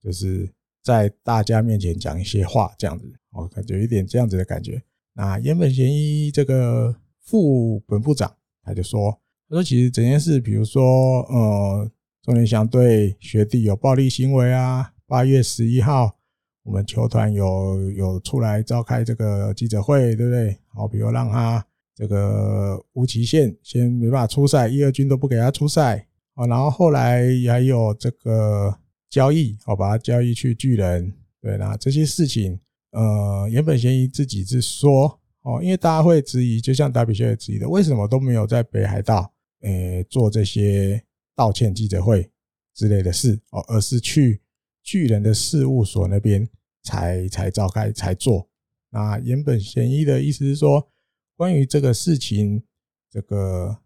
[0.04, 0.52] 就是
[0.84, 4.82] 在大家面前讲一些话这样子，哦，感觉有一点这样子的感觉。
[5.13, 9.12] 那岩本贤一这个副本部长他就说，
[9.50, 11.91] 他说其实整件事，比如说呃
[12.22, 16.17] 中田翔对学弟有暴力行为啊，八月十一号。
[16.65, 20.58] 我们球团有有出来召开这个记者会，对不对？
[20.67, 21.62] 好，比如让他
[21.93, 26.08] 这个无期限先没办法出赛，一、二军都不给他出赛。
[26.36, 28.74] 啊，然后后来还有这个
[29.10, 31.12] 交易，好，把他交易去巨人。
[31.41, 32.58] 对，那这些事情，
[32.93, 41.03] 呃，岩本贤一自己是说，哦，因为大家会质疑，就像达比修也质疑的，为什么都没有在北海道，诶，做这些
[41.36, 42.32] 道歉记者会
[42.73, 44.39] 之类的事，哦，而是去。
[44.86, 46.45] 巨人的事务所那边
[46.82, 48.49] 才才召开才做。
[48.89, 50.91] 那岩本贤一的意思是说，
[51.38, 52.62] 关于这个事情，
[53.10, 53.77] 这个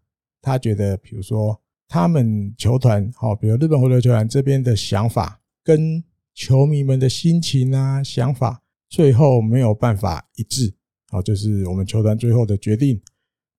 [0.42, 6.02] 他觉得，比如说他们球团，好，比如日本火腿球团这边的想法，跟
[6.34, 10.74] 球迷们的心情啊想法，最后没有办法一致。
[11.08, 13.00] 好，就是我们球团最后的决定，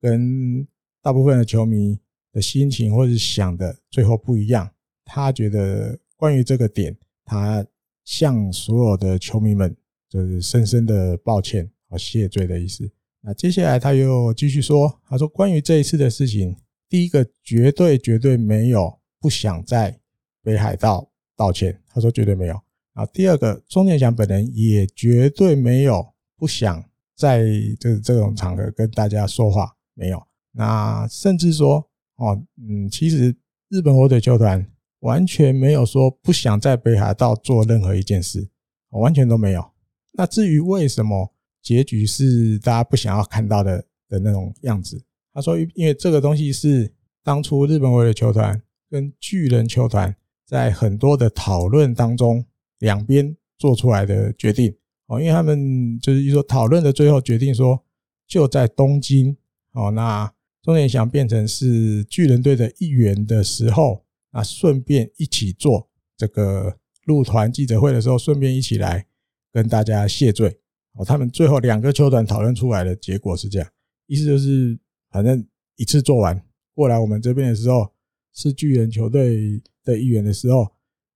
[0.02, 0.68] 跟
[1.02, 2.00] 大部分的球迷
[2.32, 4.70] 的心情或者想的最后不一样。
[5.06, 6.98] 他觉得关于这个点。
[7.32, 7.63] 他
[8.06, 9.78] 向所有的球迷们
[10.10, 12.92] 就是深深的抱歉和谢罪的意思。
[13.22, 16.58] 那接下来他又继续说，他说关于这一次的事情，
[16.89, 20.00] 第一个绝对绝对没有不想在
[20.42, 22.60] 北海道道歉，他说绝对没有。
[22.93, 26.84] 啊，第二个中田翔本人也绝对没有不想
[27.15, 27.45] 在
[27.80, 30.21] 这这种场合跟大家说话，没有。
[30.52, 33.36] 那甚至说，哦，嗯，其实
[33.69, 34.65] 日本火腿球团。
[35.02, 38.49] 完全没有说不想在北海道做任何一件事，
[38.89, 39.65] 完全都没有。
[40.12, 45.02] 那至于为什么结局是大家不想要看到的的那种样子，
[45.34, 50.13] 他说，因为这个东西是当初日本火腿球团跟巨人球团
[50.45, 52.43] 在很多的讨论当中，
[52.80, 54.76] 两边做出来的决定
[55.08, 57.84] 哦，因为他们就是说讨论的最后决定说，
[58.28, 59.38] 就在东京
[59.72, 64.06] 哦，那中田翔变成是巨人队的一员的时候。
[64.32, 69.08] 那顺便一起做这个入团记者会的时候，顺便一起来
[69.52, 70.60] 跟大家谢罪。
[70.94, 73.68] 哦，他们最后两个球团讨论出来的结果是这样，
[74.06, 74.78] 意思就是
[75.10, 75.44] 反正
[75.78, 76.39] 一次做完，
[76.76, 77.92] 过来我们这边的时候
[78.32, 80.68] 是巨人球队的一员的时候，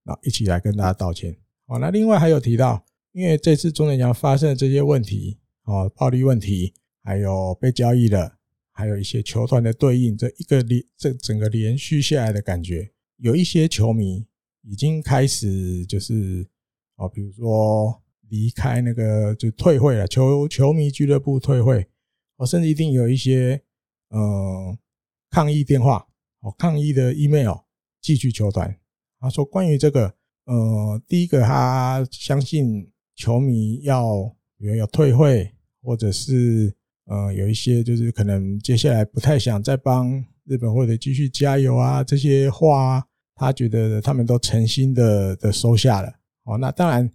[0.02, 1.38] 那一起来跟大家道歉。
[1.74, 6.72] 好，那另外还有提到，因为这次中田翔发生的这些问题，哦，暴力问题，
[7.04, 8.38] 还有被交易的，
[8.72, 12.92] 还有一些球团的对应，这一个连这整个连续下来的感觉。
[13.18, 14.24] 有一些球迷
[14.62, 16.48] 已经开始就是
[16.98, 21.88] 哦，比如说离开那个就退会了，球球迷俱乐部退会，
[22.36, 23.60] 哦，甚至一定有一些
[24.10, 24.78] 呃
[25.32, 26.08] 抗议电话
[26.42, 27.56] 哦，抗议的 email
[28.00, 28.80] 寄去球团。
[29.20, 30.14] 他说关于这个
[30.46, 35.52] 呃，第一个他相信球迷要比如要退会，
[35.82, 36.74] 或者是
[37.06, 43.04] 呃有一些就是可能接下来不太想再帮日本或者继续加油啊这些话。
[43.36, 47.12] 他觉得他们都诚心的的收下了，哦，那当然，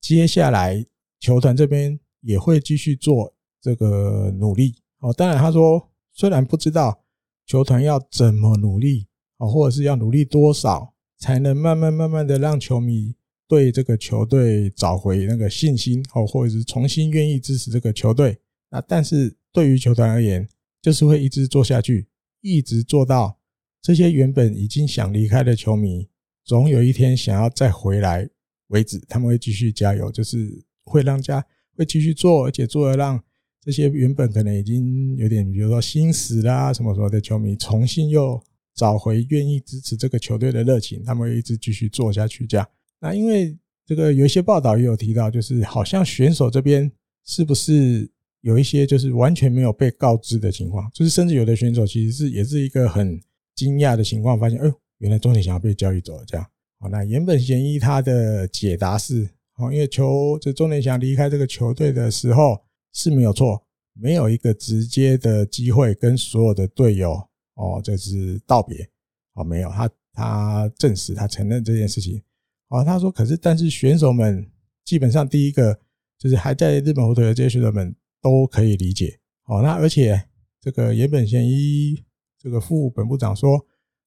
[0.00, 0.84] 接下来
[1.20, 7.04] 球团这边也会继续做这个努力，哦，当然他说虽然不知道
[7.46, 9.06] 球团要怎么努力，
[9.38, 13.14] 哦，或者是要努力多少才能慢慢慢慢的让球迷
[13.46, 18.38] 对这个球队找回那个信心，哦，或者是重新愿意支持这个球队，
[18.70, 20.48] 那但是对于球团而言，
[20.80, 22.08] 就是会一直做下去，
[22.40, 23.38] 一直做到。
[23.82, 26.06] 这些原本已经想离开的球迷，
[26.44, 28.28] 总有一天想要再回来
[28.68, 31.42] 为止，他们会继续加油，就是会让家
[31.76, 33.18] 会继续做，而且做的让
[33.62, 38.42] 这些原本可能已经有点，比如说心死啦什么什么的球迷，重新又
[38.80, 42.46] 找回愿意支持这个球队的热情，他们会一直继续做下去。
[42.46, 42.66] 这样，
[42.98, 46.90] 那因为这个有一些报道也有提到，就是好像选手这边
[47.26, 53.20] 是不是有一些就是完全没有被告知的情况，就是甚至有的选手其实是也是一个很
[53.54, 56.46] 惊讶的情况，发现哎呦，原来中田翔被交易走了这样。
[56.78, 62.58] 好，那原本嫌疑他的解答是，哦，因为球这中田翔离开这个球队的时候
[62.94, 63.62] 是没有错，
[63.92, 67.28] 没有一个直接的机会跟所有的队友
[67.60, 68.88] 哦，这是道别，
[69.34, 72.22] 哦，没有，他他证实他承认这件事情。
[72.68, 74.50] 哦，他说，可是但是选手们
[74.84, 75.78] 基本上第一个
[76.18, 77.94] 就是还在日本火腿的这些选手们。
[78.22, 80.22] 都可以理解，哦，那而且
[80.60, 82.04] 这个岩本贤一
[82.38, 83.58] 这个副本部长说，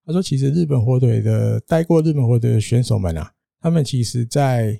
[0.06, 4.80] 他说其实日本火腿的待过日本火腿的选手们啊，他们其实在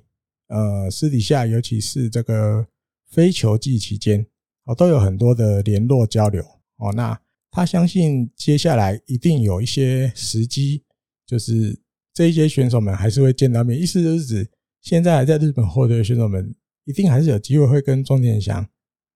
[0.50, 2.68] 呃私底下，尤其是这个
[3.10, 4.24] 非球季期间，
[4.66, 6.44] 哦，都有很多的联络交流，
[6.78, 7.20] 哦，那
[7.54, 10.84] 他相信接下来一定有一些时机，
[11.26, 11.80] 就是
[12.14, 14.50] 这一些选手们还是会见到面，意思就是指
[14.82, 16.54] 现在还在日本获得的选手们，
[16.86, 18.68] 一定还是有机会会跟钟田翔。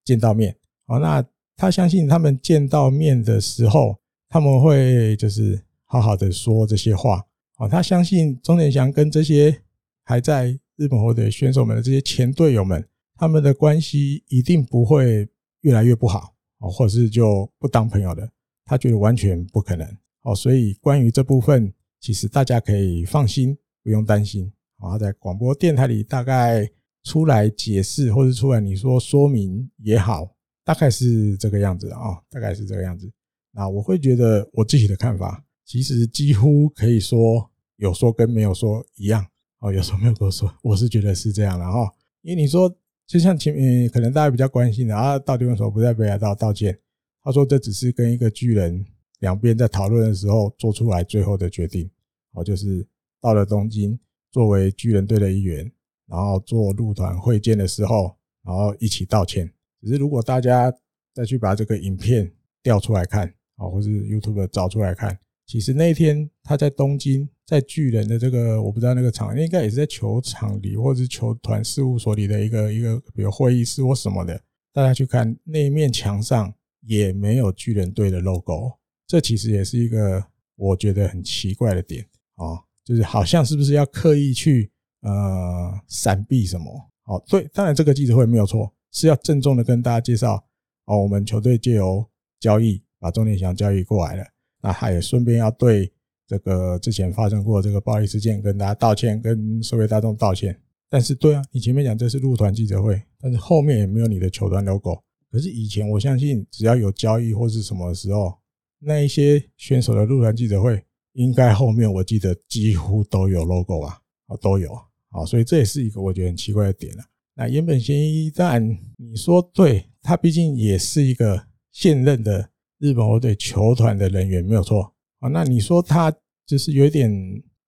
[0.06, 1.22] 见到面，好，那
[1.58, 3.98] 他相信他们见到面的时候，
[4.30, 7.22] 他们会就是好好的说这些话，
[7.58, 9.64] 好，他相信钟田翔跟这些
[10.06, 15.28] 还在日本获得选手们的这些前队友们，他们的关系一定不会
[15.60, 18.30] 越来越不好，哦，或者是就不当朋友的，
[18.66, 19.88] 他觉得完全不可能，
[20.24, 26.70] 哦，所以关于这部分，其实大家可以放心，不用担心，啊，在广播电台里大概。
[27.04, 30.30] 出来解释，或者出来你说说明也好，
[30.66, 33.10] 大概是这个样子啊，大概是这个样子。
[33.54, 39.26] 那我会觉得我自己的看法，其实几乎可以说有说跟没有说一样
[39.60, 41.90] 哦，有说没有跟我说，我是觉得是这样的哈。
[42.24, 42.70] 因为你说，
[43.08, 46.78] 就像前面可能大家比较关心的啊，到底为什么不在北海道道歉？
[47.24, 48.86] 他说这只是跟一个巨人
[49.22, 51.90] 两边在讨论的时候做出来最后的决定，
[52.34, 52.86] 哦，就是
[53.20, 53.98] 到了东京
[54.32, 55.72] 作为巨人队的一员。
[56.10, 59.52] 然后做入团会见的时候，然后一起道歉。
[59.82, 60.74] 只是如果大家
[61.14, 62.32] 再去把这个影片
[62.64, 74.40] 调出来看，啊，或是 YouTube 找出来看，其实那天他在东京，在巨人的这个我不知道那个场，应该也是在球场里，或者是球团事务所里的一个一个，比如会议室或什么的。
[74.74, 78.74] 大家去看那一面墙上也没有巨人队的 logo，
[79.08, 80.24] 这其实也是一个
[80.58, 82.06] 我觉得很奇怪的点
[82.36, 84.70] 啊，就是好像是不是要刻意去。
[85.02, 86.92] 呃，闪避什么？
[87.06, 90.44] 哦，对，当然这个记者会没有错，是要郑重的跟大家介绍
[90.86, 92.06] 哦，我们球队借由
[92.40, 94.26] 交易把中田翔交易过来了，
[94.68, 95.90] 那他也顺便要对
[96.28, 100.60] 这个之前发生过这个暴力事件跟大家道歉，跟社会大众道歉。
[100.90, 105.02] 但是，对啊，你前面讲这是入团记者会，但是后面也没有你的球团 logo。
[105.32, 108.38] 可是以前我相信，只要有交易或是什么时候，
[108.80, 113.98] 那一些选手的入团记者会，应该后面我记得几乎都有 logo 啊，
[114.42, 114.78] 都有。
[115.10, 117.04] 好，所以这也是一个我觉得很奇怪的点了。
[117.36, 122.50] 那原本贤一，当然你说对，他毕竟也是一个现任的
[122.80, 124.94] 日本火腿球团的人员，没有错。
[125.20, 126.14] 啊，那你说他
[126.46, 127.12] 就是有点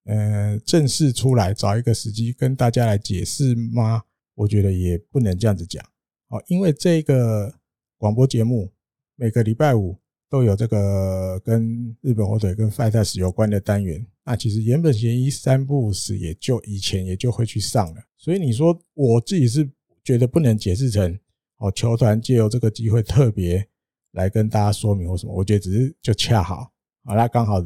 [0.06, 4.04] 呃正式出来找一个时机跟大家来解释吗？
[4.36, 5.84] 我觉得也不能这样子讲。
[6.30, 7.54] 哦，因为这个
[7.98, 8.72] 广播节目
[9.16, 9.98] 每个礼拜五。
[10.32, 19.68] 都有这个跟日本火腿跟 FIGHTARS 有关的单元，那其实原本协议三不五时也就以前也就会去上了，所以你说我自己是
[20.04, 21.18] 觉得不能解释成
[21.58, 23.68] 哦，球团借由这个机会特别
[24.14, 26.72] 来跟大家说明或什么，我觉得只是就恰好
[27.04, 27.62] 啊，那刚好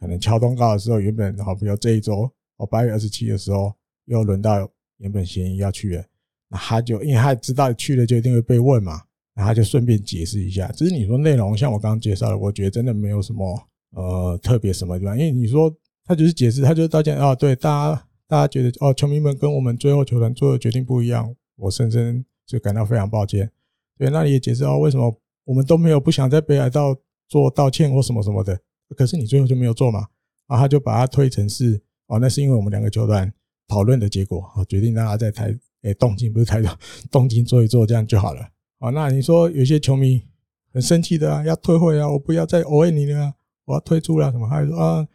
[0.00, 3.74] 可能敲通告的时候，原本好比如这一周哦八月二十七的时候
[4.06, 6.04] 又轮到原本贤一要去了，
[6.48, 9.02] 那他就因为他知道去了就一定会被问嘛。
[9.34, 15.74] 那他就顺便解释一下，只是你说内容像我刚刚介绍的，我觉得真的没有什么呃特别什么地方，因为你说
[16.04, 23.50] 他就是解释，他就是道歉啊，对大家大家觉得哦，球迷们跟我们最后球团做的决定不一样，我深深就感到非常抱歉。
[23.96, 26.96] 对，那你也解释哦，为什么我们都没有不想在北海道
[27.28, 28.58] 做道歉或什么什么的，
[28.96, 30.06] 可是你最后就没有做嘛？
[30.46, 33.32] 然后他就把它推成是哦，那是因为我们两个球团
[33.66, 36.70] 讨论的结果啊，决定让他在台诶东京不是台东
[37.10, 38.48] 东京做一做，这样就好了。
[38.78, 40.22] 啊，那你说有些球迷
[40.72, 44.46] 很生气的啊，要退会啊，我不要再偶你了，我要退出了什么？
[44.48, 45.08] 还说啊，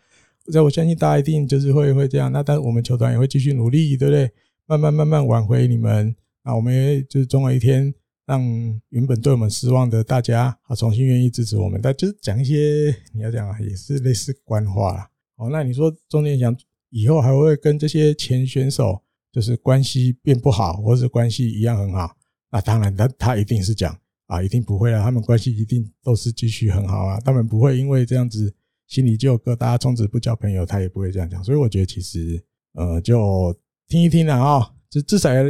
[0.51, 2.31] 在我相信大家一定就是会会这样。
[2.31, 4.31] 那但我们球团也会继续努力，对不对？
[4.65, 6.15] 慢慢慢慢挽回你们。
[6.43, 7.93] 啊，我们也就是总有一天
[8.27, 8.41] 让
[8.89, 11.79] 原本对我们失望的大家啊，重新愿意支持我们。
[11.81, 15.09] 但就是讲一些你要讲啊，也是类似官话啦。
[15.37, 16.55] 哦，那你说中间讲
[16.89, 19.01] 以后还会跟这些前选手
[19.31, 22.15] 就是关系变不好，或是关系一样很好？
[22.51, 28.53] 那当然，他他一定是讲啊，一定不会啊，他们关系一定都是继续很好啊，他们不会因为这样子
[28.87, 31.41] 心里就有疙瘩，从此不交朋友，他也不会这样讲。
[31.41, 33.57] 所以我觉得其实呃，就
[33.87, 35.43] 听一听啦啊，就至少要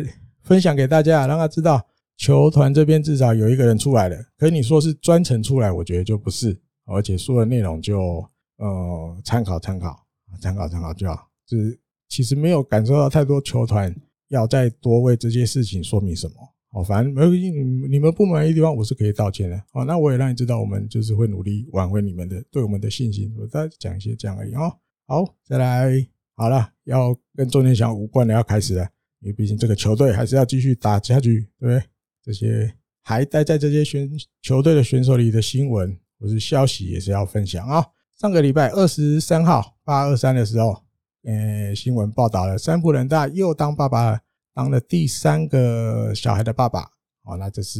[0.44, 1.84] 分享给大家，让他知道
[2.18, 8.26] 球团这边至少有一个人出来了，可是你说是专程出来，我觉得就不是，而且说的内容就
[8.58, 10.06] 呃参考参考，
[10.42, 13.96] 参考参考就好，就是其实没有感受到太多球团
[14.30, 16.34] 要再多为这些事情说明什么。
[16.70, 17.50] 好，反正没有，你
[17.88, 19.64] 你们不满意的地方我是可以道歉的。
[19.72, 23.34] 好，那我也让你知道，我们就是会努力挽回你们的对我们的信心。
[23.38, 24.76] 我再讲一些这样而已哦。
[25.06, 26.06] 好，再来，
[26.36, 28.84] 好了，要跟钟天祥无关的要开始了，
[29.22, 31.82] 因为毕竟这个球队还是要继续打下去，对不对？
[32.28, 32.70] 这些
[33.04, 34.06] 还待在这些选
[34.42, 37.86] 球队的选手里的新闻或是消息也是要分享啊。
[38.20, 40.84] 上个礼拜二十三号八二三的时候，
[41.24, 44.20] 呃，新闻报道了三浦人大又当爸爸，
[44.54, 46.82] 当了第三个小孩的爸爸。
[47.24, 47.80] 哦，那这是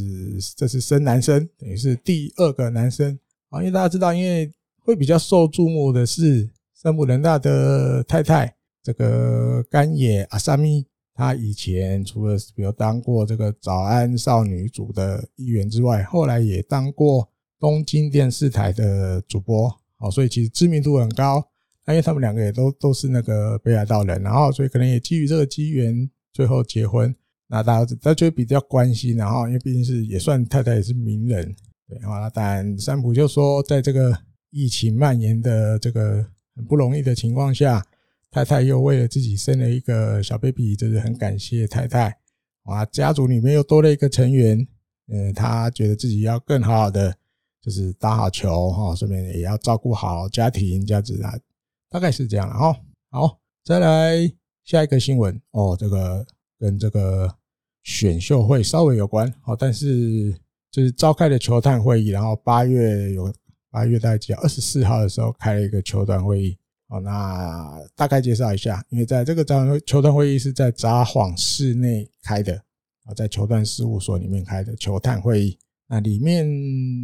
[0.56, 3.20] 这是生男生，等于是第二个男生
[3.50, 3.60] 啊。
[3.60, 10.86] 因为大家知道，因为会比较受注目的是三浦人大的太太这个菅野阿萨米。
[11.18, 17.28] 他以前除了比如当过这个早安少女组的议员之外，后来也当过
[17.60, 21.44] 东京电视台的主播，哦，所以其实知名度很高。
[21.84, 27.14] 那因为他们两个也都都是那个北海道人，然后所以可能也基于这个机缘，最后结婚。
[27.48, 31.44] 那大家大家就比较关心，然后因为毕竟是也算太太也是名人，
[31.88, 34.16] 对，然后那当然三浦就说，在这个
[34.52, 36.24] 疫情蔓延的这个
[36.56, 37.84] 很不容易的情况下。
[38.38, 42.16] 太太又为了自己生了一个小 baby，就是很感谢太太。
[42.66, 44.68] 啊，家族里面又多了一个成员，
[45.08, 47.18] 嗯，他觉得自己要更好好的，
[47.60, 51.34] 就是打好球哈，顺便也要照顾好家庭，这样子啊，
[51.90, 52.80] 大概是这样了哈。
[53.10, 54.32] 好，再来
[54.64, 56.24] 下一个新闻哦，这个
[56.60, 57.34] 跟这个
[57.82, 60.32] 选秀会稍微有关，好，但是
[60.70, 63.34] 就是召开的球探会议，然后八月有
[63.72, 64.44] 八月大概几号？
[64.44, 66.56] 二十四号的时候开了一个球团会议。
[66.90, 72.54] 好，那大概介绍一下，因为在这个会球团会议是在札幌市内开的
[73.04, 75.60] 啊，在球团事务所里面开的球探会议。
[75.90, 76.46] 那里面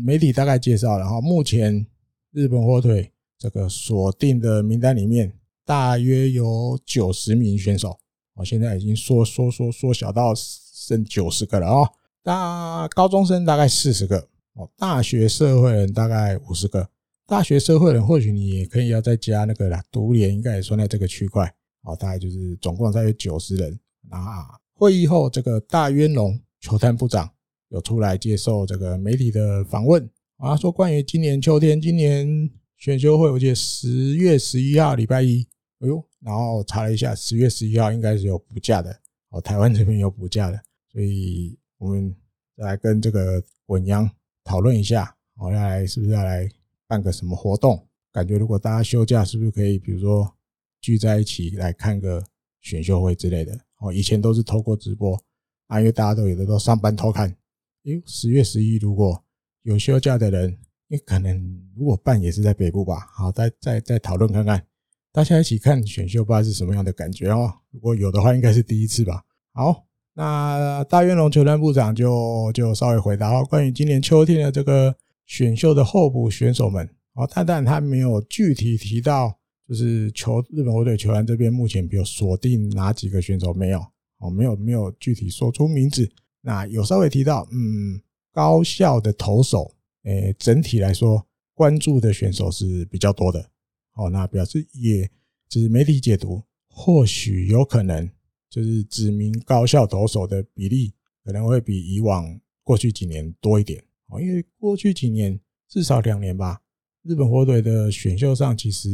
[0.05, 1.85] 媒体大概介绍了，然后目前
[2.31, 5.33] 日本火腿这个锁定的名单里面，
[5.65, 7.99] 大约有九十名选手，
[8.35, 11.89] 哦，现在已经缩缩缩缩小到剩九十个了哦。
[12.23, 16.89] 大高中生大概四十个，哦，大学社会人大概五十个。
[17.33, 23.79] 大学社会人，或许你也可以要再加那个啦，独联应该也算在这个区块，好，大概就是总共大约九十人。
[24.07, 27.27] 那会议后，这个大渊龙球探部长
[27.69, 30.07] 有出来接受这个媒体的访问
[30.37, 35.43] 啊，说关于今年秋天，今年选秀会，我记得十月十一号礼拜一，
[35.79, 38.95] 哎呦，然后查了一下，十月十一号应该是有补假的，
[39.31, 40.61] 哦，台湾这边有补假的，
[40.91, 42.15] 所以我们
[42.55, 44.07] 再来跟这个稳央
[44.43, 46.47] 讨论一下，好，要来是不是要来？
[46.93, 47.87] 办个什么活动？
[48.11, 50.31] 感觉如果大家休假，是不是可以，比如说
[50.79, 52.23] 聚在一起来看个
[52.61, 53.59] 选秀会之类的？
[53.79, 55.19] 哦，以前都是透过直播
[55.65, 57.27] 啊，因为大家都有的都上班偷看。
[57.85, 59.23] 哎，十月十一如果
[59.63, 60.55] 有休假的人，
[60.87, 63.07] 你可能如果办也是在北部吧？
[63.11, 64.63] 好，再再再讨论看看，
[65.11, 67.51] 大家一起看选秀，不知道是什么样的感觉哦。
[67.71, 69.23] 如果有的话，应该是第一次吧。
[69.53, 74.95] 好，那大渊龙球团部长就就稍微回答哦，关于今年秋天的这个。
[75.25, 83.79] 选秀的候补选手们，哦，但但他没有具体提到，就是球日本火腿球员这边目前比如锁定哪几个选手没有，
[84.19, 86.09] 哦，没有没有具体说出名字。
[86.41, 88.01] 那有稍微提到，嗯，
[88.31, 93.49] 高校的投手，诶，整体来说关注的选手是比较多的。
[93.95, 95.09] 哦，那表示也
[95.47, 98.09] 就是媒体解读，或许有可能
[98.49, 100.93] 就是指名高校投手的比例
[101.23, 103.81] 可能会比以往过去几年多一点。
[104.19, 106.61] 因为过去几年至少两年吧，
[107.03, 108.89] 日本火腿的选秀上其实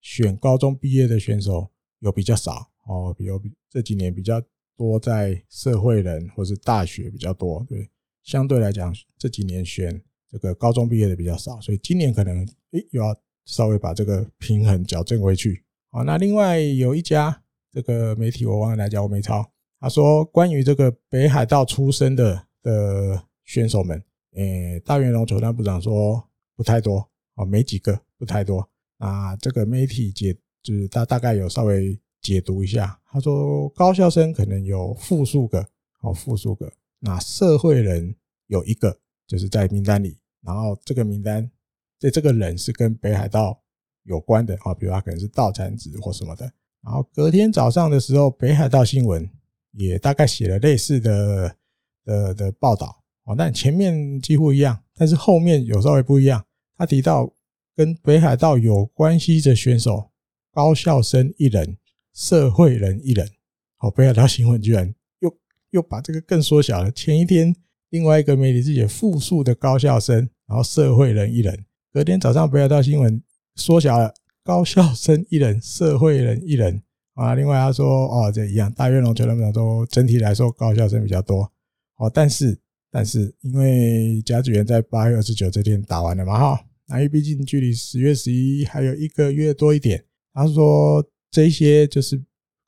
[0.00, 3.40] 选高中毕业的选手有比较少哦，比如
[3.70, 4.42] 这几年比较
[4.76, 7.88] 多在社会人或是大学比较多，对，
[8.22, 15.64] 相对来讲这几年选这个高中毕业的比较少，所以今年可能诶又要稍微把这个平衡矫正回去。
[15.90, 19.44] 好，那另外有一家这个媒体我忘了来讲，我没抄，
[19.78, 24.02] 他说关于这个北海道出身的的选手们。
[24.32, 28.68] 诶，大元龙球团部长说不太多哦，没几个，不太多。
[28.98, 35.66] 啊，这个媒体解就是他大概有稍微解读一下，他说高校生可能有复数个
[36.00, 36.72] 哦，复数个。
[37.00, 38.14] 那社会人
[38.46, 40.16] 有一个，就是在名单里。
[40.40, 41.50] 然后这个名单，
[41.98, 43.60] 这这个人是跟北海道
[44.04, 46.44] 有关的啊，比如他可能是道产子或什么的。
[46.82, 49.28] 然后隔天早上的时候，北海道新闻
[49.72, 51.56] 也大概写了类似的
[52.04, 53.01] 的的报道。
[53.24, 56.44] 哦，但前面几乎一样，但是后面有稍微不一样。
[56.76, 57.32] 他提到
[57.76, 60.10] 跟北海道有关系的选手，
[60.52, 61.76] 高校生一人，
[62.12, 63.28] 社会人一人。
[63.76, 65.38] 好，北海道新闻居然又
[65.70, 66.90] 又把这个更缩小了。
[66.90, 67.54] 前一天
[67.90, 71.64] 另外一个媒体是写复数的高校生，然后社会人一人。
[71.92, 73.22] 隔天早上北海道新闻
[73.54, 74.12] 缩小了，
[74.42, 76.82] 高校生一人，社会人一人
[77.14, 77.34] 啊。
[77.34, 81.52] 另外他说哦，这一样，大院龙球那么都，整体来说高校生比较多。
[81.96, 82.58] 哦，但是
[82.92, 92.22] 但是因为甲子园在八月二十九这天打完了嘛哈，那因为毕竟距离十月十一还有一个月多一点，他说这些就是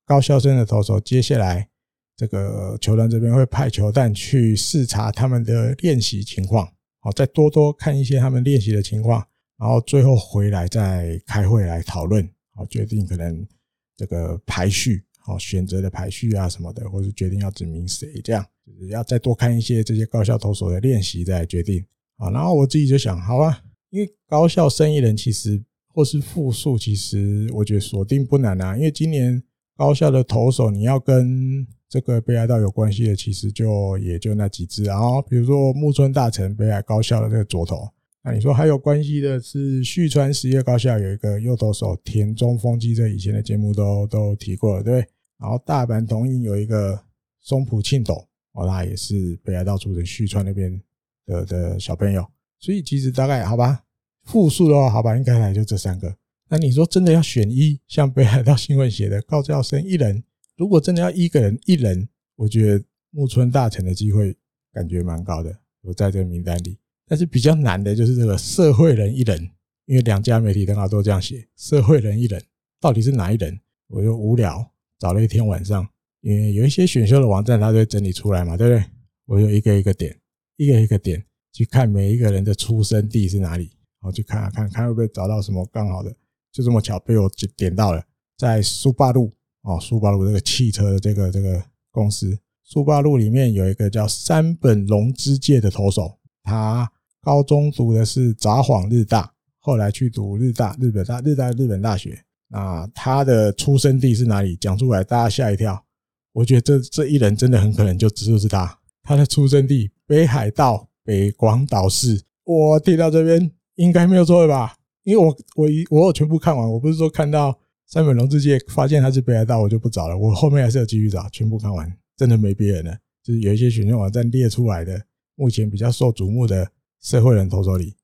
[0.07, 1.69] 高校生的投手，接下来
[2.17, 6.67] 这个球团这边会派球探去视察他们的练习情况。
[7.01, 9.23] 好，再多多看一些他们练习的情况，
[9.59, 13.47] 然后最后回来再开会来讨论，好，决定可能
[13.95, 21.83] 这个排序，好，选择的排序啊什么的，或是决定要指名谁，这样就是要再多看一些这些高校投手的练习再来决定。
[22.19, 29.43] 啊，然后我自己就想，好吧，因为高校生意人其实或是复数，其实我觉得锁定不难啊，因为今年
[29.77, 37.89] 高校的投手你要跟这个北海道有关系的，其实就也就那几支啊，比如说木村大成北海高校的这个左投，
[38.23, 45.14] 那你说还有关系的是旭川实业高校有一个右投手田中丰基，这以前的节目都都提过了，对不对？
[45.45, 46.99] 然后大阪桐荫有一个
[47.43, 50.83] 松浦庆斗，哦，那也是北海道出身，旭川那边
[51.27, 52.27] 的的小朋友，
[52.59, 53.85] 所以其实大概好吧，
[54.23, 56.17] 复数的话，好吧，应该来就这三个。
[56.49, 60.25] 那你说真的要选一，像北海道新闻写的高教生一人。
[60.57, 64.35] 如果真的要一个人一人，我觉得木村大成的机会
[64.73, 66.79] 感觉蛮高的，我在这个名单里。
[67.07, 69.51] 但是比较难的就是这个社会人一人，
[69.85, 72.43] 因为两家媒体刚好都这样写，社会人一人
[72.81, 73.61] 到底是哪一人？
[73.89, 74.67] 我就无聊
[75.05, 75.87] 找了一天晚上，
[76.23, 78.85] 因为有一些选秀的网站，它都会整理出来嘛，对不对？
[79.27, 80.19] 我就一个一个点，
[80.57, 83.65] 一个一个点去看每一个人的出生地是哪里，
[84.01, 86.11] 然后去看看看会不会找到什么刚好的，
[86.51, 88.03] 就这么巧被我点到了，
[88.39, 89.31] 在苏巴路。
[89.61, 96.91] 哦，苏巴路这个汽车的这个这个公司，苏巴路里面有一个叫山本龙之介的投手，他
[97.21, 102.25] 高中读的是札幌日大，后来去读日大日本大日大日本大学。
[102.49, 104.57] 那他的出生地是哪里？
[104.57, 105.85] 讲出来大家吓一跳。
[106.33, 112.23] 我觉得这这一人真的很可能就只有是他，他的出生地北海道北广岛市。
[112.45, 114.75] 我听到这边应该没有错吧？
[115.05, 117.59] 因为我我一我有全部看完，我不是说看到。
[117.87, 120.17] 三本龙之介发现他是北海道，我就不找了。
[120.17, 121.87] 我后面还是要继续找，全部看完，
[122.17, 122.97] 真的没别人了。
[123.23, 125.01] 就是有一些选秀网站列出来的，
[125.37, 126.67] 目前比较受瞩目的
[127.03, 127.95] 社会人投手里，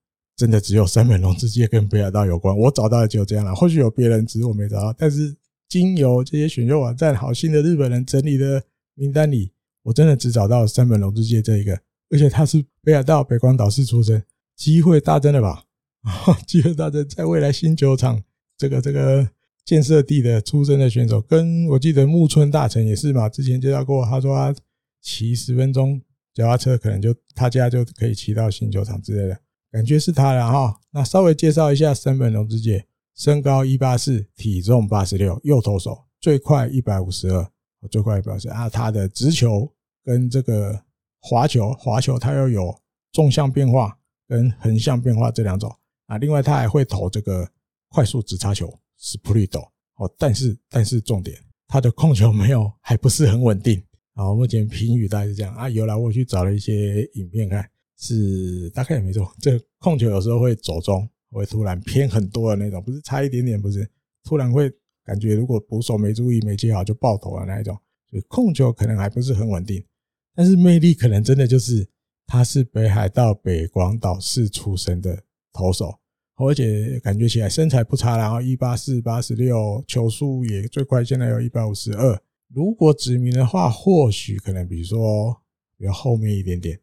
[0.41, 2.57] 真的只有山本龙之介跟北海道有关。
[2.57, 4.91] 我找到的只有这样了，或许有别人，只是我没找到。
[4.97, 5.35] 但是
[5.69, 8.63] 经由这些选秀网站好心的日本人整理的
[8.95, 9.51] 名单里，
[9.83, 11.79] 我真的只找到山本龙之介这一个，
[12.09, 14.23] 而且他是北海道北光岛市出身，
[14.55, 15.65] 机会大增了吧？
[16.47, 18.23] 机会大增，在未来新球场
[18.57, 19.29] 这个这个。
[19.63, 24.53] 建设地的出身的选手，跟我记得木村大成也是嘛，之前介绍过，他说他
[24.99, 26.01] 骑十分钟
[26.33, 29.39] 脚踏车，可能就他家就可以骑到新球场之类的，
[29.71, 30.79] 感觉是他了哈。
[30.91, 37.51] 那稍微介绍一下山本龙之介，身高一八四，体重八十六，右投手，最快一百五十二，
[37.89, 38.69] 最快一百五十二啊。
[38.69, 39.71] 他的直球
[40.03, 40.83] 跟这个
[41.21, 42.77] 滑球，滑球他又有
[43.11, 43.97] 纵向变化
[44.27, 45.73] 跟横向变化这两种
[46.07, 46.17] 啊。
[46.17, 47.49] 另外他还会投这个
[47.89, 48.71] 快速直插球。
[49.03, 51.35] 是普利斗哦，但是但是重点，
[51.67, 53.83] 他的控球没有，还不是很稳定。
[54.13, 55.67] 好，目前评语大概是这样啊。
[55.67, 57.67] 有来我去找了一些影片看，
[58.01, 59.31] 是大概也没错。
[59.39, 63.89] 这控球有时候会走中，会突然偏很多的那种，不是差一点点，不是
[64.25, 64.69] 突然会
[65.05, 67.77] 感觉如果捕手没注意没接好就爆头的那一种。
[68.09, 69.81] 所以控球可能还不是很稳定，
[70.35, 71.87] 但是魅力可能真的就是
[72.27, 75.23] 他是北海道北广岛市出生的
[75.53, 75.95] 投手。
[76.37, 82.19] 而且感觉起来身材不差，然后一八四八十六，球速也最快，现在有一百五十二。
[82.47, 85.39] 如果指名的话，或许可能比如说
[85.77, 86.79] 比较后面一点点，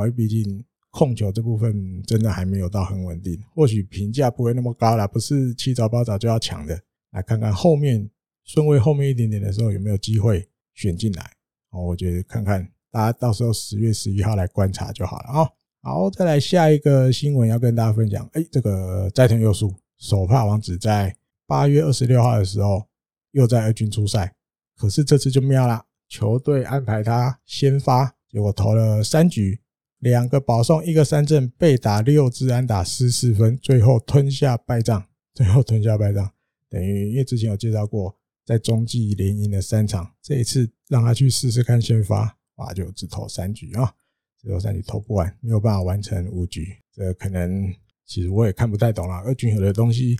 [0.00, 6.80] 因为毕竟控球这部分真的还没有到很稳定，或许评价不会那么高了，不是七早八早就要抢的。
[7.12, 8.10] 来看看后面
[8.44, 11.30] 顺位后面一点点的时候有没有机会选进来。
[11.70, 15.48] 哦，我觉得看看大家到时候十月十一号来观察就好了啊。
[15.82, 18.28] 好，再来下一个新闻要跟大家分享。
[18.32, 21.14] 哎，这个斋藤佑树手帕王子在
[21.46, 22.86] 八月二十六号的时候
[23.32, 24.34] 又在二军出赛，
[24.76, 29.60] 可是这次就妙了，球队安排他先发，结果投了三局，
[30.06, 35.04] 两个保送，一个三振，被打六支安打失四分，最后吞下败仗，
[35.34, 36.30] 最后吞下败仗，
[36.70, 43.92] 等于因为之前有介绍过，在中继连赢了三场，这一次让他去试试看先发，哇，就只投三局啊。
[44.40, 47.74] 只投三局投不完，没有办法完成五局，这可能
[48.06, 49.14] 其实我也看不太懂了。
[49.16, 50.16] 二军有的东西，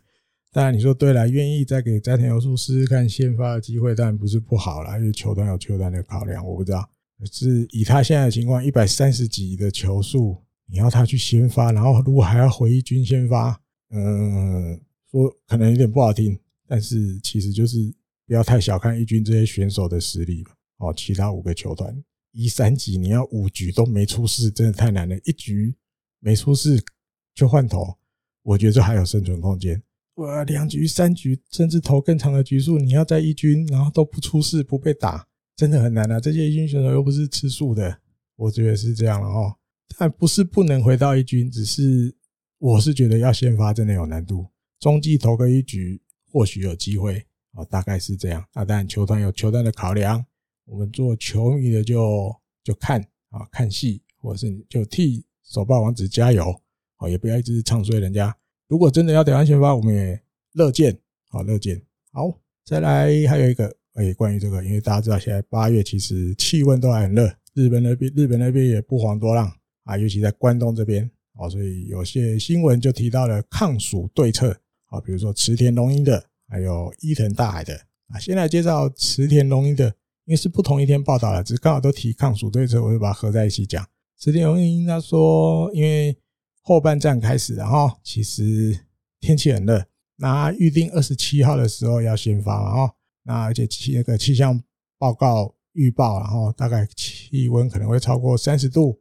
[0.50, 6.90] 当然你说对了，愿意再给斋藤佑树试试看先发的机会，当然不是不好啦，因为球团有球团的考量，我不知道。
[7.24, 10.36] 是以他现在的情况，一百三十几的球数，
[10.66, 13.58] 你要他去先发，然后如果还要回一军先发，
[13.90, 14.78] 嗯，
[15.10, 17.78] 说可能有点不好听，但是其实就是
[18.26, 20.52] 不要太小看一军这些选手的实力吧。
[20.78, 25.16] 哦，其他五个球团一三级，你要五局都没出事，真的太难了。
[25.24, 25.74] 一局
[26.20, 26.82] 没出事
[27.34, 27.96] 就换投，
[28.42, 29.82] 我觉得这还有生存空间。
[30.16, 35.26] 哇，两局、三局，甚至投更长的局数，你要在一军，然后都不出事、不被打，
[35.56, 36.20] 真的很难啊！
[36.20, 37.98] 这些一军选手又不是吃素的，
[38.36, 39.56] 我觉得是这样了哦。
[39.98, 42.14] 但不是不能回到一军，只是
[42.58, 44.46] 我是觉得要先发真的有难度。
[44.78, 48.44] 中继投个一局，或许有机会啊，大概是这样。
[48.52, 50.22] 那当然，球团有球团的考量，
[50.66, 52.30] 我们做球迷的就
[52.62, 53.00] 就看
[53.30, 56.60] 啊，看戏，或者是就替手霸王子加油
[56.96, 58.36] 啊，也不要一直唱衰人家。
[58.68, 60.98] 如果真的要调换先发，我们也乐见，
[61.30, 61.80] 好乐见。
[62.12, 69.50] 好，再来还有一个，哎，关于这个，因为大家知道现在八月其实气温都还很热，日本那边日本那边也不遑多让
[69.84, 74.54] 啊，尤其在关东这边，哦，所以有些新闻就提到了抗暑对策，
[74.86, 77.74] 啊，比如说池田龙鹰的，还有伊藤大海的，
[78.08, 79.86] 啊，先来介绍池田龙鹰的，
[80.26, 83.86] 因为是不同一天报道了，只是刚好都提抗暑对策，我就把它合在一起讲。
[84.18, 86.16] 池田龙鹰他说，因为
[86.60, 88.78] 后半战开始，然后其实
[89.20, 89.86] 天气很热，
[90.16, 92.94] 那预定二十七号的时候要先发嘛，哈，
[93.26, 94.62] 那而且气那个气象
[94.98, 98.98] 报告预报，然后大概气温可能会超过三十度，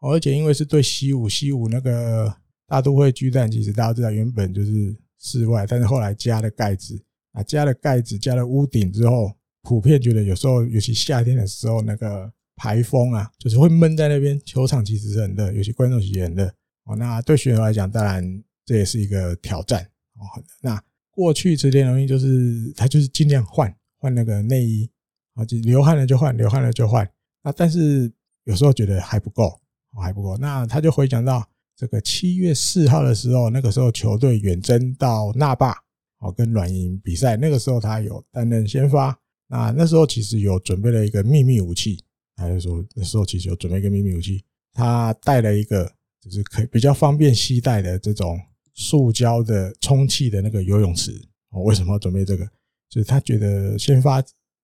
[0.00, 2.34] 而且因为是对西武，西武那个
[2.66, 7.00] 大都会巨蛋，其实大家知道原本就是室外，但是后来加了盖子，
[7.32, 16.52] 啊，加了盖子，加了屋顶之后，普遍觉得有时候，尤其夏天的时候，那个排风啊，就是会闷在那边，球场其实是很热，有些观众席也很热。
[16.84, 18.24] 哦，那对选手来讲，当然
[18.64, 19.82] 这也是一个挑战
[20.14, 20.42] 哦。
[20.60, 20.82] 那
[21.18, 24.88] 过去池田龙鹰就是他就是尽量换换那个内衣，
[25.34, 27.04] 啊，就流汗了就换，流汗了就换。
[27.42, 28.08] 那但是
[28.44, 29.60] 有时候觉得还不够，
[30.00, 30.36] 还不够。
[30.36, 31.44] 那他就回想到
[31.74, 35.74] 这个七月四号的时候，那个时候球队远征到那霸，
[36.20, 39.18] 哦，跟软银比赛，那个时候他有担任先发。
[39.48, 41.98] 那那时候其实有准备了一个秘密武器，
[42.36, 45.92] 他就说那时候其实有准备一个秘密武器，他带了一个。
[46.20, 48.38] 就是可以比较方便携带的这种
[48.78, 51.20] 塑胶的充气的那个游泳池
[51.50, 51.64] 我。
[51.64, 52.46] 为什么要准备这个？
[52.88, 54.22] 就是他觉得先发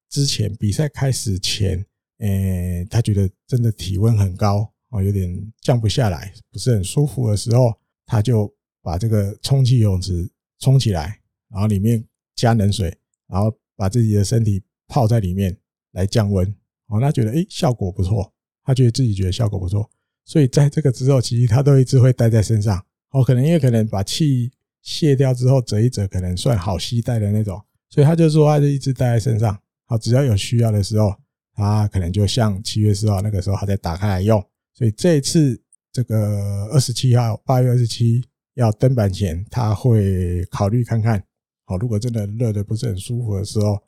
[0.08, 1.84] 之前比赛开始前，
[2.18, 7.74] 诶，他觉得真的体温很高哦，有点降不下来，不是很舒服的时候，
[8.06, 12.02] 他就把这个充气游泳池充起来，然后里面
[12.36, 12.96] 加冷水，
[13.26, 15.58] 然后把自己的身体泡在里面
[15.90, 16.46] 来降温
[16.86, 17.00] 哦。
[17.00, 19.90] 他觉得诶，效果不错，他觉得自己觉得效果不错。
[20.24, 22.86] 所以在这个之后，其实他都一直会带在身上。
[23.14, 24.50] 哦，可能因为可能把气
[24.82, 27.62] 卸掉之后折一折，可能算好携带的那种。
[27.88, 29.56] 所以他就说，他就一直带在身上。
[29.86, 31.14] 好，只要有需要的时候，
[31.54, 34.44] 他可能就像七月四号那个时候，他再打开来用。
[34.72, 35.62] 所以这一次
[35.92, 38.20] 这个二十七号，八月二十七
[38.54, 41.22] 要登板前，他会考虑看看。
[41.66, 43.78] 好，如果真的热的不是很舒服的时候，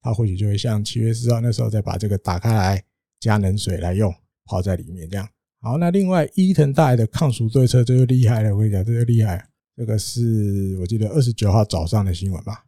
[0.00, 2.84] 他或许就会像七月四号那时候再把这个打开来
[3.18, 4.14] 加冷水来用，
[4.44, 5.28] 泡在里面这样。
[5.66, 8.54] 好，那另外伊藤大海的抗暑对策，这就厉害了。
[8.54, 9.44] 我跟你讲，这就厉害。
[9.76, 12.64] 这个是我记得二十九号早上的新闻吧。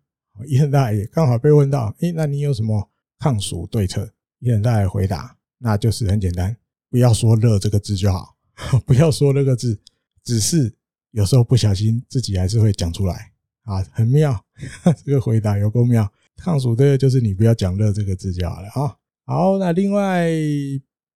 [0.48, 2.90] 伊藤大海也刚好被问到，诶，那你有什么
[3.20, 4.10] 抗暑对策？
[4.40, 6.56] 伊藤大海回答，那就是很简单，
[6.90, 8.34] 不要说热这个字就好，
[8.84, 9.78] 不要说那个字，
[10.24, 10.74] 只是
[11.12, 13.30] 有时候不小心自己还是会讲出来
[13.62, 14.44] 啊，很妙。
[15.06, 18.96] 这个回答有够妙，抗暑对策就是你不要讲热这个字就好了啊。
[19.24, 20.32] 好，那另外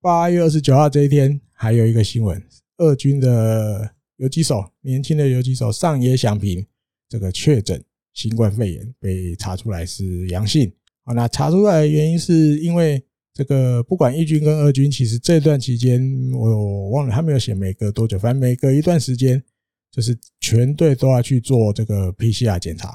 [0.01, 1.41] 八月二十九号这一天。
[1.63, 2.43] 还有一个新闻，
[2.79, 6.67] 二军的游击手，年轻的游击手上野响平，
[7.09, 7.81] 这个确诊
[8.15, 10.73] 新冠肺炎被查出来是阳性。
[11.05, 13.01] 好，那查出来的原因是因为
[13.33, 16.03] 这个不管一军跟二军，其实这段期间
[16.33, 19.41] 我忘了他没有写每隔多久，反正每隔一段时间，
[19.93, 22.89] 就是全队都要去做这个 PCR 检查。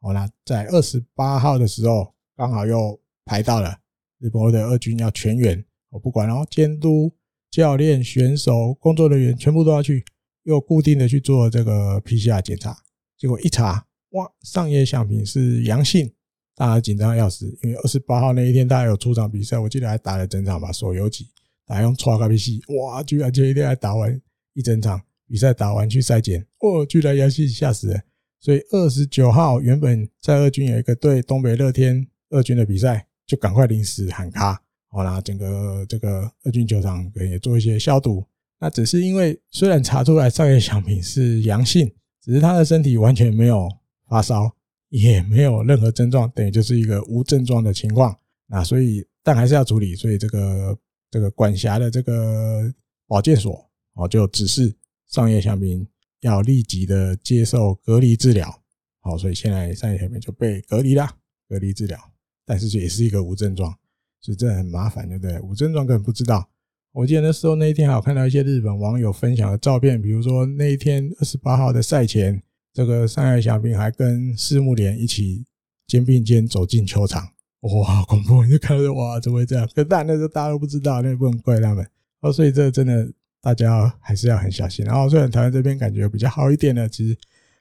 [0.00, 3.76] 好，那在二十八号的时候，刚好又排到了
[4.20, 7.12] 日本的二军要全员，我不管，哦监督。
[7.52, 10.02] 教练、选手、工作人员全部都要去，
[10.44, 12.74] 又固定的去做这个 PCR 检查。
[13.18, 16.10] 结果一查，哇，上野相平是阳性，
[16.56, 17.46] 大家紧张要死。
[17.62, 21.28] 因为二十八号那一天，大家有出场比赛，我记得还打了整场吧，手游级，
[21.66, 24.18] 打用搓咖啡机，哇，居然就一天还打完
[24.54, 24.98] 一整场
[25.28, 28.02] 比赛，打完去筛检，哦，居然阳性，吓死人。
[28.40, 34.62] 所以二十九号原本在二军有一个对东北乐天二军的比赛，就赶快临时喊卡。
[34.92, 38.22] 好啦，整个这个二军球场可能也做一些消毒。
[38.60, 41.90] 那只是因为虽然查出来上野响平是阳性，
[42.20, 43.66] 只是他的身体完全没有
[44.06, 44.54] 发烧，
[44.90, 48.14] 也没有任何症状，等于就是一个无症状的情况。
[48.46, 50.78] 那所以但还是要处理，所以这个
[51.10, 52.70] 这个管辖的这个
[53.08, 54.76] 保健所哦，就指示
[55.08, 55.88] 上野翔平
[56.20, 58.62] 要立即的接受隔离治疗。
[59.00, 61.08] 好，所以现在上野翔平就被隔离了，
[61.48, 61.98] 隔离治疗，
[62.44, 63.74] 但是这也是一个无症状，
[64.22, 65.38] 所以这很麻烦，对不对？
[65.40, 66.48] 无症状根本不知道。
[66.92, 72.42] 我记得那时候那一天还有看到一些日本网友分享的照片，比如说那一天二十八号的赛前，
[72.72, 75.44] 这个上海小兵还跟四木莲一起
[75.86, 77.26] 肩并肩走进球场，
[77.60, 78.44] 哇，好恐怖！
[78.46, 79.68] 你就看到哇，怎么会这样？
[79.74, 81.86] 可但那时候大家都不知道，那也不能怪他们。
[82.20, 83.10] 哦，所以这真的
[83.40, 84.84] 大家还是要很小心。
[84.84, 87.16] 然后虽然台湾这边感觉比较好一点的，其实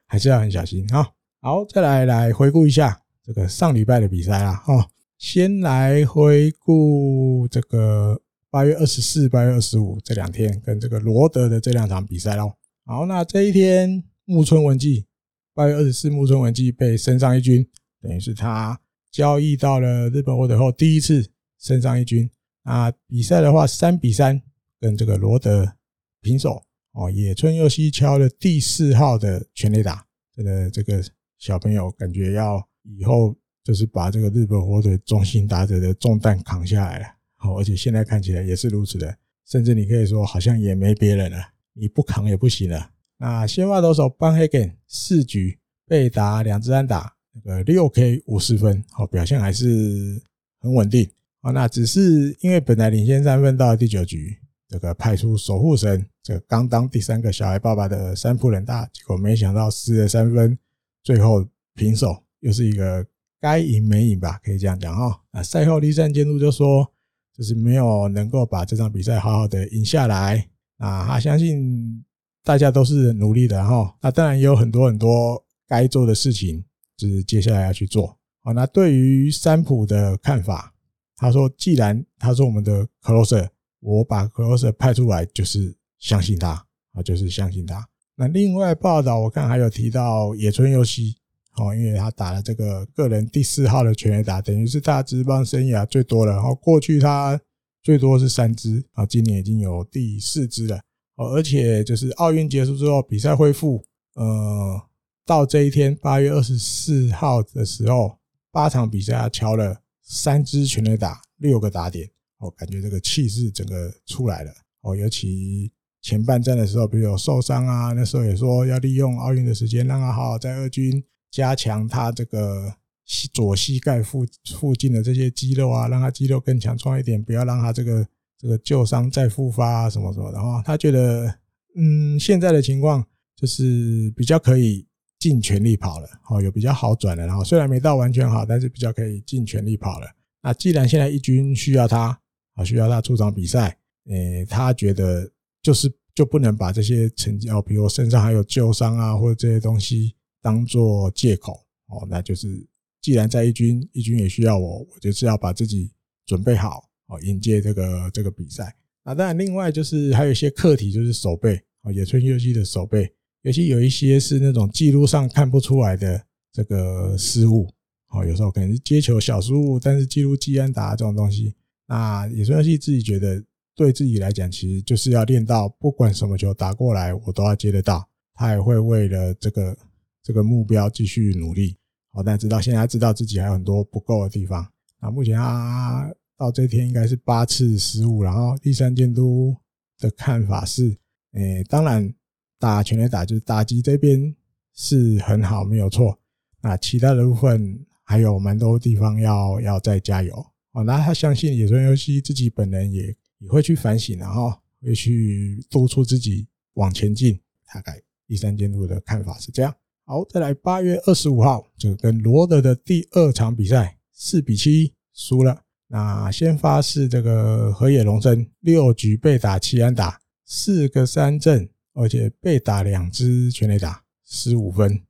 [0.07, 1.07] 还是要很小心啊。
[1.41, 4.53] 好，再来来回顾一下这个上礼拜的比赛啦。
[4.53, 4.87] 哈，
[5.21, 8.19] 先来回顾这个。
[8.49, 12.51] 八月二十四、八月二十五这两天跟这个罗德的这两场比赛喽。
[12.85, 15.05] 好，那这一天木村文纪，
[15.53, 17.65] 八月二十四，木村文纪被升上一军，
[18.01, 18.77] 等于是他
[19.09, 21.25] 交易到了日本获得后第一次
[21.59, 22.29] 升上一军。
[22.63, 24.41] 那比赛的话，三比三
[24.81, 25.75] 跟这个罗德
[26.19, 26.61] 平手。
[26.93, 30.05] 哦，野村佑希敲了第四号的全垒打，
[30.35, 31.01] 真的这个
[31.37, 33.33] 小朋友感觉要以后
[33.63, 37.05] 就是把这个日本火腿中心打者的重担扛下来了。
[37.35, 41.37] 好，而且现在看起来也是如此的，甚至你可以说好像也没别人了，
[41.73, 42.91] 你不扛也不行了。
[43.17, 50.21] 那先发投手班黑根四局被打两支安打，那个六 K 五十分，好，表现还是
[50.59, 51.09] 很稳定。
[51.41, 54.37] 啊，那只是因为本来领先三分到了第九局，
[54.67, 60.55] 这个派出守护神，这个刚当第三个小孩爸爸的三浦人大，结果没想到失了三分，
[61.03, 61.43] 最后
[61.73, 63.03] 平手，又是一个
[63.41, 65.19] 该赢没赢吧，可以这样讲哈。
[65.31, 66.89] 啊赛后栗山监督就说。
[67.33, 71.07] 就是没有能够把这场比赛好好的赢下来啊！
[71.07, 72.03] 他相信
[72.43, 73.95] 大家都是努力的哈。
[74.01, 76.63] 那当然也有很多很多该做的事情，
[76.97, 78.15] 就是接下来要去做。
[78.43, 80.73] 好，那对于三浦的看法，
[81.15, 83.47] 他说：“既然他是我们的 closer，
[83.79, 86.49] 我把 closer 派出来，就是相信他
[86.91, 91.15] 啊，就是相信他。”那另外报道我看还有提到野村佑希。
[91.55, 96.33] 哦，因为他打了这个个人第四号的全垒打，等于是他职棒生涯最多了。
[96.33, 97.39] 然后过去他
[97.83, 100.79] 最多是三支，啊，今年已经有第四支了。
[101.15, 103.83] 哦，而且就是奥运结束之后，比赛恢复，
[104.15, 104.81] 呃，
[105.25, 108.17] 到这一天八月二十四号的时候，
[108.51, 112.09] 八场比赛他敲了三支全垒打，六个打点。
[112.37, 114.51] 哦，感觉这个气势整个出来了。
[114.81, 115.71] 哦，尤其
[116.01, 121.03] 前半战的时候，比如有受伤啊，那时候也说要利用奥运的时间，让他好好在二军。
[121.31, 122.75] 加强他这个
[123.05, 124.25] 膝左膝盖附
[124.57, 128.05] 附近的这些肌肉啊，让他肌肉更强壮一点，不要让他这个
[128.37, 130.61] 这个旧伤再复发啊什么什么的哈。
[130.65, 131.33] 他觉得，
[131.75, 133.05] 嗯，现在的情况
[133.35, 134.85] 就是比较可以
[135.19, 137.25] 尽全力跑了，好，有比较好转了。
[137.25, 140.07] 然后虽然没到完全好，但是比较可以尽全力跑了。
[140.41, 142.19] 那既然现在一军需要他，
[142.55, 143.77] 啊，需要他出场比赛，
[144.09, 150.15] 诶，他觉得就是就不能把这些成绩哦，比如身上还有旧伤啊，或者这些东西。
[150.41, 152.67] 当做借口哦，那就是
[153.01, 155.91] 既然在一军，一军也需要我，我就是要把自己
[156.25, 158.75] 准备好哦，迎接这个这个比赛。
[159.03, 163.11] 那当然，另外就是还有一些课题，就是守备哦，野村佑希的守备，
[163.41, 167.67] 尤其有一些是那种记录上看不出来的这个失误
[168.09, 171.53] 哦，有时候可能是接球小失误，但是记录季安打这种东西，
[171.87, 173.43] 那野村佑希自己觉得
[173.75, 178.07] 对自己来讲，其实就是要练到不管什么球打过来，我都要接得到。
[178.33, 179.77] 他也会为了这个。
[180.23, 181.77] 这个目标继续努力，
[182.11, 184.67] 好，但直到现在知道自己还有很多不够的地方。
[184.99, 189.55] 那目前他到这天应该是八次失误，然后第三监督
[189.97, 190.97] 的看法是，
[191.33, 192.13] 诶，当然
[192.59, 194.35] 打全垒打就是打击这边
[194.73, 196.19] 是很好，没有错。
[196.61, 200.35] 那其他的部分还有蛮多地方要要再加油。
[200.73, 207.39] 哦，那他相信野村游戏自己本人也也会去反省，然后会去督促自己往前进。
[207.73, 209.73] 大概第三监督的看法是这样。
[210.11, 215.61] 好，再来八月二十五号，这个跟罗德的第二场比赛，四比七输了。
[215.87, 225.01] 那先发是这个河野龙生，六局被打七安打，四个三振，而且被打两支全垒打，十五分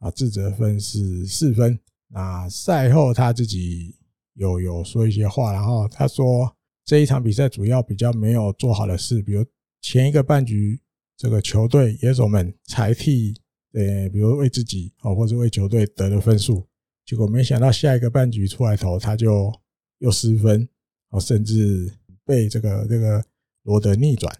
[0.00, 1.80] 啊，自责分是四分。
[2.08, 3.96] 那赛后他自己
[4.34, 6.54] 有有说一些话，然后他说
[6.84, 9.42] 这一场比赛主要比较没有做好的事，比如
[9.80, 10.78] 前一个半局
[11.16, 13.34] 这个球队野手们才替。
[13.72, 16.66] 对，比如为自己哦，或者为球队得了分数，
[17.04, 19.52] 结果没想到下一个半局出来投，他就
[19.98, 20.68] 又失分，
[21.10, 21.92] 哦，甚至
[22.24, 23.24] 被这个这个
[23.62, 24.32] 罗德逆转，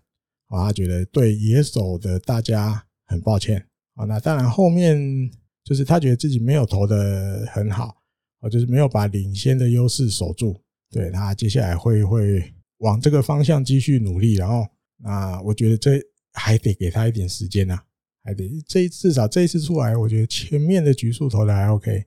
[0.49, 3.65] 啊，他觉得对野手的大家很抱歉，
[3.95, 4.99] 啊，那当然后面
[5.63, 7.97] 就是他觉得自己没有投得很好，
[8.41, 10.61] 啊，就是没有把领先的优势守住，
[10.91, 14.35] 对，他接下来会会往这个方向继续努力。
[14.35, 14.67] 然后，
[14.97, 16.01] 那我觉得这
[16.33, 17.79] 还得给他一点时间呐，
[18.23, 22.05] 还得这至少这一次出来，我觉得前面的局数投的还 OK，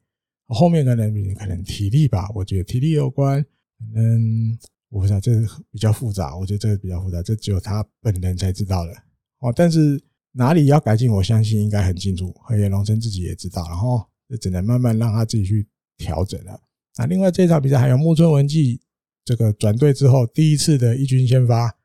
[0.47, 4.57] 后面可能可能体力吧，我觉得体力有关，可能
[4.89, 5.32] 我不知道这
[5.72, 8.93] 比较复杂，我觉得这个比较复杂，这只有他本人才知道的
[9.39, 9.51] 哦。
[9.55, 9.99] 但是
[10.32, 16.59] 哪里要改进，我相信应该很清楚，和野龙生自己也知道，然后就只能慢慢让他自己去调整了。
[16.97, 18.80] 那另外这场比赛还有木村文纪
[19.26, 21.76] 这个转队之后第一次的一军先发，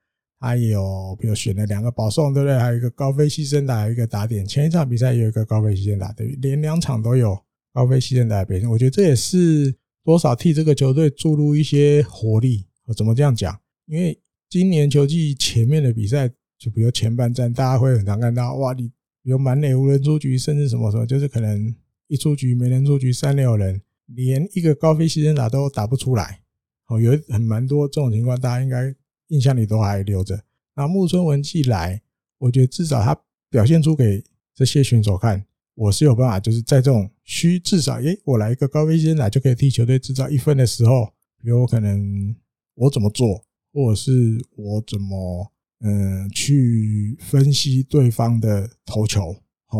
[0.40, 2.58] 他有比如选了两个保送，对不对？
[2.58, 4.46] 还有一个高飞牺牲打，一个打点。
[4.46, 7.38] 前一场比赛也有一个高飞牺牲打，等于连两场都有
[7.72, 8.68] 高飞牺牲打的表现。
[8.70, 9.74] 我觉得这也是
[10.04, 12.66] 多少替这个球队注入一些活力。
[12.86, 13.58] 我怎么这样讲？
[13.86, 14.18] 因为
[14.48, 16.28] 今年球季前面的比赛，
[16.58, 18.88] 就比如前半战，大家会很常看到哇，你
[19.22, 21.74] 比如满垒无人出局，甚至什么什么，就是可能
[22.06, 23.80] 一出局没人出局，三垒有人。
[24.14, 26.40] 连一个高飞牺牲打都打不出来，
[26.86, 28.94] 哦，有很蛮多这种情况，大家应该
[29.28, 30.42] 印象里都还留着。
[30.74, 32.02] 那木村文纪来，
[32.38, 33.18] 我觉得至少他
[33.50, 34.22] 表现出给
[34.54, 41.12] 这些选手看，我是有办法，就是在这种需至少，诶，我来一个高飞牺牲打就可以替球队制造一分的时候，
[41.42, 42.34] 比如我可能
[42.74, 44.12] 我怎么做，或者是
[44.56, 49.34] 我怎么嗯去分析对方的投球，
[49.66, 49.78] 好，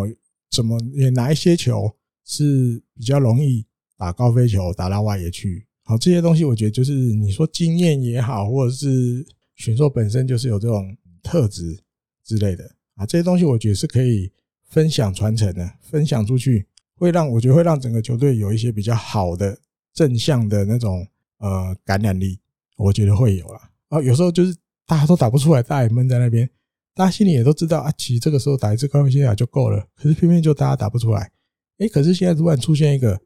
[0.51, 3.66] 怎么也哪一些球是比较容易。
[4.01, 9.26] 打高飞球打到外野去，好，这些东西我觉得就是你说经验也好，或者是
[9.59, 11.78] 选手本身就是有这种特质
[12.24, 14.32] 之类的啊，这些东西我觉得是可以
[14.70, 19.59] 分享传承的，分享出去会让我觉得会让整个球队有一些比较好的
[19.92, 21.06] 正向的那种
[21.38, 22.38] 呃感染力，
[22.78, 23.70] 我觉得会有啦。
[23.88, 24.56] 啊，有时候就是
[24.86, 26.48] 大家都打不出来，大家也闷在那边，
[26.94, 31.30] 大家心里也都知道啊，其实这个时候打一次高飞先打就够了，可是偏偏就大家打不出来，
[31.78, 33.20] 诶，可是现在突然出现一个。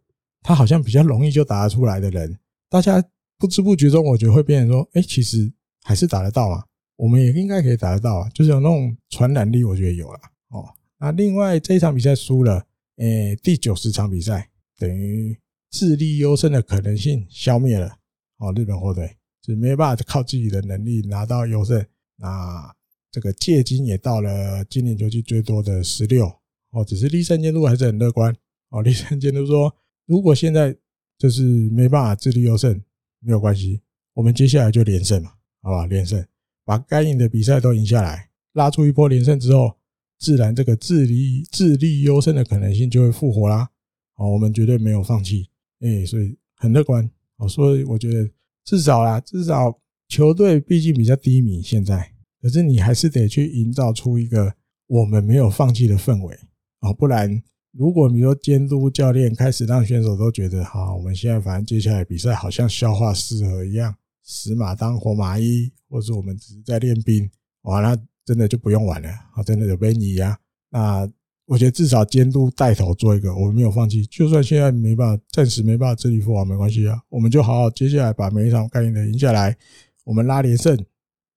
[0.45, 2.37] 他好像比较容易就打得出来的人，
[2.69, 3.01] 大家
[3.39, 5.53] 不知不觉中，我觉得会变成说，哎，其实
[5.83, 6.65] 还是打得到嘛，
[6.97, 10.69] 我们也应该可以打得到啊，就是有那种传染力，我觉得有了哦。
[10.99, 12.65] 那另外这一场比赛输了，
[12.97, 15.39] 诶，第九十场比赛等于
[15.71, 17.97] 智力优胜的可能性消灭了
[18.39, 21.85] 哦，日本火腿是没办法靠自己的能力拿到优胜，
[22.17, 22.73] 那
[23.11, 26.27] 这个借金也到了今年球季最多的十六
[26.71, 28.35] 哦，只是立山监督还是很乐观
[28.71, 29.75] 哦， 立山监督说。
[30.07, 30.77] 如果现在
[31.17, 32.83] 就是没办法智力优胜，
[33.21, 33.81] 没有关系，
[34.15, 35.33] 我们接下来就连胜嘛，
[35.63, 35.87] 好吧？
[35.87, 36.23] 连胜，
[36.65, 39.77] 把该赢的比赛都赢下来，拉出一波连胜之后，
[40.19, 43.71] 自然这个智力智力优胜的可能性就会复活啦。
[44.15, 45.49] 好，我们绝对没有放弃，
[45.81, 47.09] 哎，所以很乐观。
[47.39, 48.31] 好，所以我觉得
[48.65, 54.55] 至少啦，至少球队毕竟比较低迷，现在，可是你还是得去营造出一个
[54.87, 56.39] 我们没有放弃的氛围
[56.81, 57.43] 啊，不然。
[57.75, 67.31] 如果你说监督教练开始让选手都觉得好，我们现在反正接下来比赛好像消化试合一样，死马当活马医，或者我们只是在练兵，
[67.63, 70.39] 哇，那真的就不用玩了，啊，真的就被你呀。
[70.71, 71.11] 那
[71.47, 79.57] 我觉得至少监督带头做一个，我们没有放弃，就算现在没办法，暂时没办法自力复活没关系啊，我们就好好接下来把每一场该赢的赢下来，
[80.05, 80.79] 我们拉连胜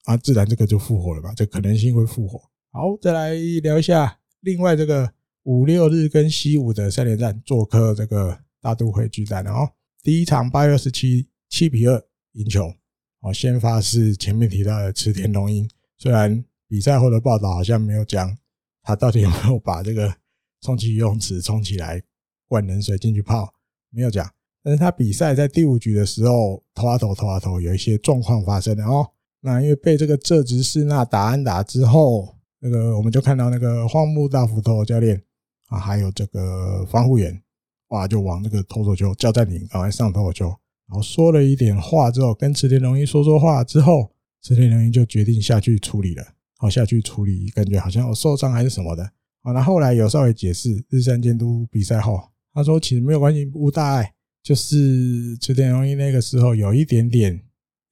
[0.06, 2.40] 啊，自然这个就复活了吧，这可能性会复活。
[2.72, 5.12] 好，再来聊一下另外这个。
[5.46, 9.70] 五六日跟西武的三连战，做客这个大都会巨蛋，然后
[10.02, 12.04] 第一场八月二十七七比二
[12.36, 12.74] 赢球。
[13.20, 18.38] 哦，先发是前面提到的池田龙英，虽然比赛后的报道好像没有讲
[18.82, 20.16] 他到底有没有把这个
[20.62, 22.02] 充气游泳池充起来
[22.48, 23.54] 灌冷水进去泡，
[23.90, 24.32] 没有讲。
[24.64, 29.12] 但是他比赛在第五局的时候投啊投投啊投，有一些状况发生的哦。
[29.42, 35.22] 那因为被这个浙直士那打安打之后，那个我们就看到那个荒木大辅头教练。
[35.68, 37.42] 啊，还有这个防护员，
[37.88, 40.56] 哇，就往那个投手丘叫暂停，赶快上投手丘，
[40.88, 44.12] 然后说了一点话之后，跟池田龙一说说话之后，
[44.42, 46.24] 池田龙一就决定下去处理了，
[46.58, 49.12] 好下去处理，感觉好像有受伤还是什么的。
[49.42, 52.22] 好，那后来有稍微解释，日山监督比赛后，
[52.54, 54.14] 他说其实没有关系，无大碍，
[54.44, 57.42] 就是池田龙一那个时候有一点点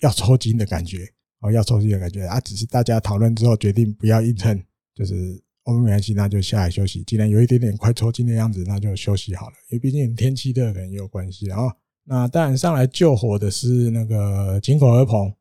[0.02, 1.08] 要抽筋的感觉，
[1.41, 4.62] 哦，要抽筋的感觉，啊，只是大家讨论之后决定不要硬撑，
[4.96, 5.41] 就是。
[5.66, 7.02] 我们没关系，那就下来休息。
[7.06, 9.54] 既然有一点点快抽筋的样子，那就休息好了。
[9.70, 11.46] 因为毕竟天气热可能也有关系。
[11.46, 11.72] 然后，
[12.06, 15.34] 那当然上来救火的是那个井口和鹏。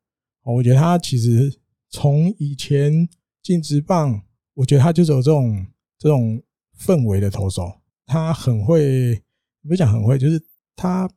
[0.43, 1.53] 我觉得他其实
[1.89, 3.07] 从以前
[3.41, 4.21] 进职棒，
[4.53, 5.65] 我觉得他就是有这种
[5.97, 6.41] 这种
[6.79, 7.71] 氛围的投手。
[8.05, 9.21] 他很会，
[9.67, 10.41] 不讲很会，就是
[10.75, 11.09] 他，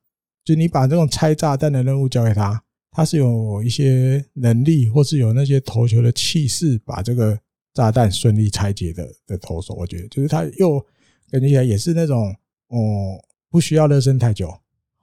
[0.44, 7.38] 就你把这种拆炸弹的任务交给他，他是有一些能力，或是有那些投球的气势，把这个。
[7.76, 10.80] 炸弹顺利拆解的的投手，我觉得就是他又
[11.30, 12.34] 感觉起来也是那种
[12.68, 14.50] 哦，不需要热身太久，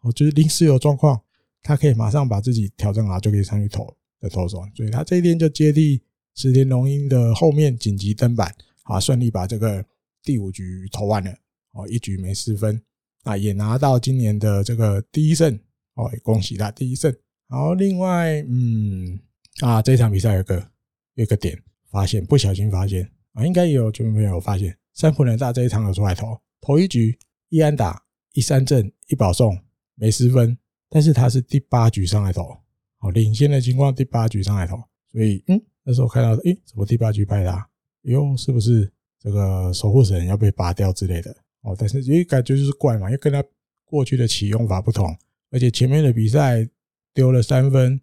[0.04, 1.20] 我就是临时有状况，
[1.62, 6.02] 他可以马上把自己调整好就可以上去投的投手，所以他这一天就接替
[6.36, 9.84] 池田龙英的后面紧急登板，啊，顺利把这个
[10.22, 11.32] 第五局投完了，
[11.72, 12.82] 哦，一局没失分，
[13.24, 15.58] 啊，也拿到今年的这个第一胜，
[15.96, 17.14] 哦，恭喜他第一胜。
[17.48, 19.20] 然后另外，嗯，
[19.62, 20.68] 啊，这场比赛有个
[21.14, 21.58] 有个点
[21.90, 27.18] 发现，不小心发现啊，应该也有球迷朋友发现，三浦人大这一场有出来投，头一局
[27.50, 29.56] 一安打一三振一保送
[29.96, 30.58] 没失分，
[30.90, 32.58] 但是他是第八局上来投。
[33.00, 34.78] 哦，领先的情况，第八局上来投，
[35.12, 37.70] 所以嗯，那时候看到，诶，怎么第八局拍他？
[38.04, 38.90] 哟，是不是
[39.20, 41.36] 这个守护神要被拔掉之类的？
[41.64, 43.44] 哦，但是因为感觉就是怪嘛，因为跟他
[43.84, 45.14] 过去的启用法不同，
[45.52, 46.68] 而且前面的比赛
[47.14, 48.00] 丢了三分，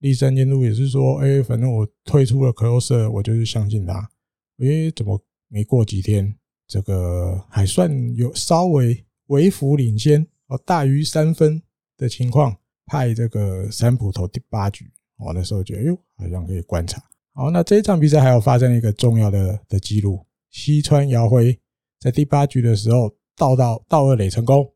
[0.00, 4.10] 立三监督也是说，诶，反正我退出了 closer，我就是相信他。
[4.58, 5.18] 诶，怎么
[5.48, 6.34] 没过几天，
[6.68, 11.62] 这个还算有稍微微幅领先，哦，大于三分
[11.96, 12.56] 的情况。
[12.84, 17.00] 派这个三浦投第八局，我那时候觉得，哟，好像可以观察。
[17.32, 21.58] 好，那这一场比赛还有发生一个重要的的记录，西川遥辉
[22.00, 24.68] 在第八局的时候盗到盗二垒成功，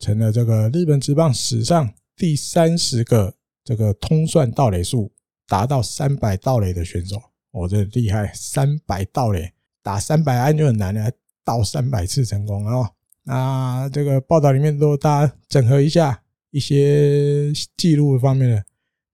[0.00, 5.12] 成了这个日本职棒史上第三十个这个通算盗垒数
[5.46, 7.22] 达到三百盗垒的选手。
[7.52, 9.52] 我这厉害，三百盗垒
[9.82, 11.12] 打三百安就很难了，
[11.44, 12.90] 盗三百次成功啊！
[13.34, 16.22] 啊这个报道里面都大家整合一下。
[16.52, 18.64] 一些记录方面的，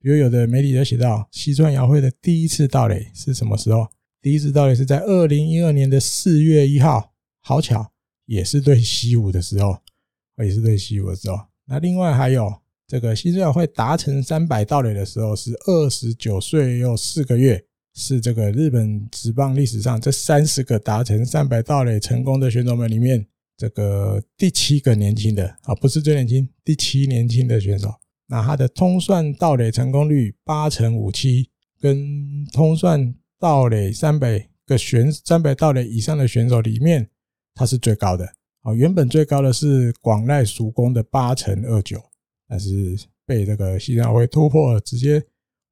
[0.01, 3.87] 比如有的媒体就写到，西川遥辉的第一次盗垒是什么时候？
[4.23, 7.13] 第一次盗垒是在二零一二年的四月一号，
[7.43, 7.93] 好巧，
[8.25, 9.77] 也是对西武的时候，
[10.43, 11.39] 也是对西武的时候。
[11.67, 12.51] 那另外还有
[12.87, 17.63] 这个西川遥辉达成三百盗垒的时候是二十九岁又四个月，
[17.93, 23.27] 是这个日本职棒历史上这三十个达成三百盗垒成功的选手们里面。
[23.57, 27.95] 这个第七个年轻的啊，不是最年轻，第七年轻的选手。
[28.27, 31.49] 那他的通算盗垒成功率八成五七，
[31.81, 37.09] 跟通算盗垒三百个选三百盗垒以上的选手里面，
[37.55, 38.27] 他是最高的。
[38.63, 42.03] 啊，原本最高的是广濑蜀宫的八成二九，
[42.49, 42.69] 但是
[43.25, 45.23] 被这个西川遥辉突破，直接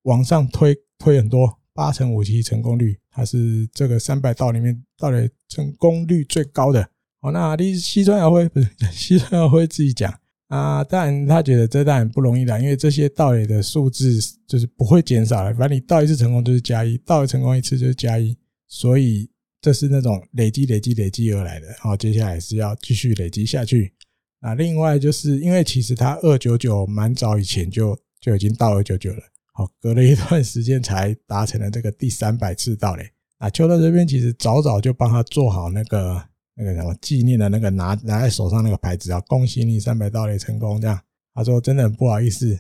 [0.03, 6.89] 往上推推很多，八成五七成功率，他是这个三百道里面盗垒成功率最高的。
[7.25, 10.13] 哦，那你西川遥辉不是 西川遥辉自己讲
[10.49, 10.85] 啊？
[10.85, 15.55] 当然，他觉得这当然不容易的，因为这些盗垒的数字就是不会减少的。
[15.55, 18.37] 反正你盗一次成功就是加一，盗成功一次就是加一，
[18.69, 19.27] 所以
[19.63, 21.69] 这是那种累积、累积、累积而来的。
[21.81, 23.95] 好，接下来是要继续累积下去。
[24.43, 29.23] 那另外就是因为其实他二九九蛮早以前就就已经到二九九了，
[29.55, 33.09] 好，隔了一段时间才达成了这个第三百次盗垒。
[33.39, 36.23] 啊，秋德这边其实早早就帮他做好那个。
[36.57, 40.81] 那个什么纪念的那个拿拿在手上那个牌子啊，恭喜你三百道垒成功！
[40.81, 41.01] 这样
[41.35, 42.59] 他说真的很不好意思，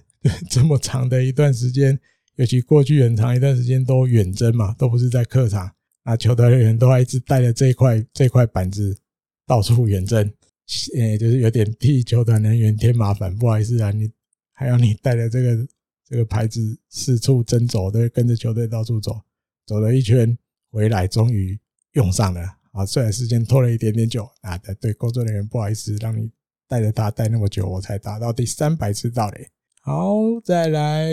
[0.50, 1.98] 这么长的一段时间，
[2.36, 5.70] 尤其过去很长一段时间都远征嘛，都不是在客场，
[6.04, 8.96] 那球队人员都还一直带着这块这块板子
[9.46, 10.28] 到处远征，
[10.96, 14.10] 诶，就是有点替球团人员添麻烦，不好意思啊，你
[14.52, 15.66] 还要你带着这个
[16.08, 19.20] 这个牌子四处征走，都跟着球队到处走，
[19.66, 20.36] 走了一圈
[20.72, 21.56] 回来，终于
[21.92, 22.56] 用上了。
[22.74, 26.28] 啊，虽然时间拖了一点点久啊，但对工作人员不好意思，让你
[26.66, 29.48] 带着他带那么久，我才达到第三百次到嘞。
[29.80, 31.08] 好，再来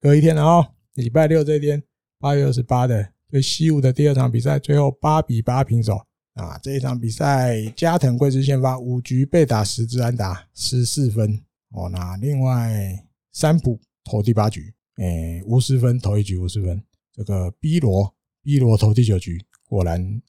[0.00, 1.82] 隔一天了哦，礼拜六这一天，
[2.18, 6.00] 八月二十八的对西武的第二场比赛，最后八比八平手
[6.32, 6.56] 啊。
[6.62, 11.38] 这一场比赛，加藤贵之先发，五局被打十支安打，十四分
[11.72, 11.90] 哦。
[11.90, 16.82] 那另外三浦投第八局，诶，五十分，投一局五十分。
[17.12, 20.22] 这个 B 罗 B 罗投第九局，果然。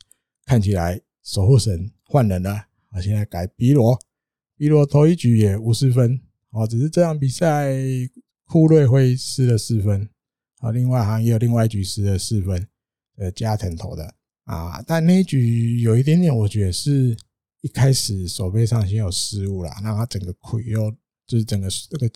[0.45, 2.51] 看起来守护神换人了
[2.91, 3.01] 啊！
[3.01, 3.99] 现在改比罗，
[4.55, 6.21] 比罗头一局也五十分
[6.51, 7.73] 啊，只是这场比赛
[8.45, 10.07] 库瑞会失了四分
[10.59, 12.67] 啊，另外好像也有另外一局失了四分，
[13.17, 17.17] 呃，加藤投的啊，但那一局有一点点，我觉得是
[17.61, 20.91] 一开始手背上先有失误了，让他整个亏又
[21.25, 22.09] 就是整个这个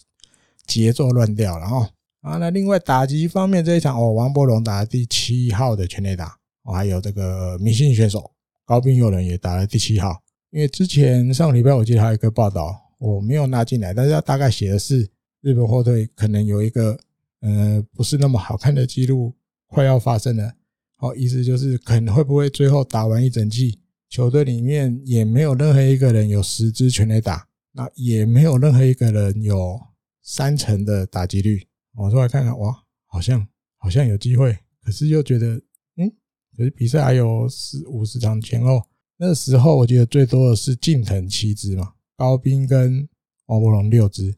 [0.67, 1.89] 节奏乱掉了哈
[2.21, 2.37] 啊。
[2.37, 6.38] 那另外打击方面这一场哦，王柏融打了第七号的全垒打。
[6.71, 8.31] 还有这个明星选手
[8.65, 15.09] 高滨祐人也打了第七号，因为之前上个礼拜我记得还有一个报道，我没有纳进来，但是他大概写的是
[15.41, 16.99] 日本火腿可能有一个
[17.41, 19.33] 呃不是那么好看的记录
[19.67, 20.53] 快要发生了。
[20.95, 29.79] 好，意思就是可能会不会最后打完一整季，球队里面也没有任何一个人有十支全垒打，那也没有任何一个人有
[30.21, 31.65] 三成的打击率。
[31.95, 33.47] 我出来看看，哇，好像
[33.77, 35.59] 好像有机会，可是又觉得。
[36.59, 38.81] 可是比赛还有四五十场前后，
[39.15, 43.07] 那时候我记得最多的是近藤七支嘛，高滨跟
[43.45, 44.35] 王伯龙六支。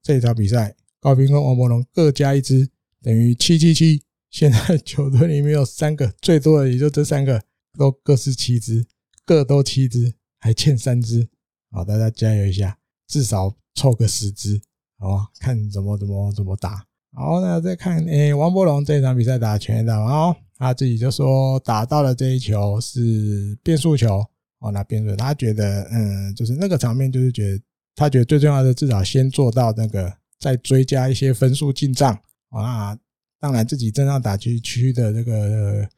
[0.00, 2.70] 这一场比赛，高滨跟王伯龙各加一支，
[3.02, 4.04] 等于七七七。
[4.30, 7.42] 现在球队里面有三个，最多的也就这三个，
[7.76, 8.86] 都各是七支，
[9.24, 11.28] 各都七支，还欠三支。
[11.72, 12.78] 好，大家加油一下，
[13.08, 14.62] 至少凑个十支，
[15.00, 15.26] 好吧？
[15.40, 16.86] 看怎么怎么怎么打。
[17.14, 24.24] 好，那再看，诶、王伯龙这场比赛打全垒打，然后他自己就说打到了这一球是变速球。
[24.60, 27.62] 哦，那变速，他觉得，嗯，就是那个场面，就是觉得
[27.94, 32.12] 他觉得最重要的，至少先做到那个，再追加一些分数进账。
[32.48, 32.98] 啊、那
[33.38, 35.88] 当然自己正常打区区的这个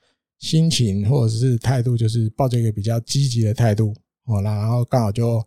[0.41, 3.95] 心情或者是态度，就是抱着一个比较积极的态度。
[4.25, 5.43] 哦，那然后刚好就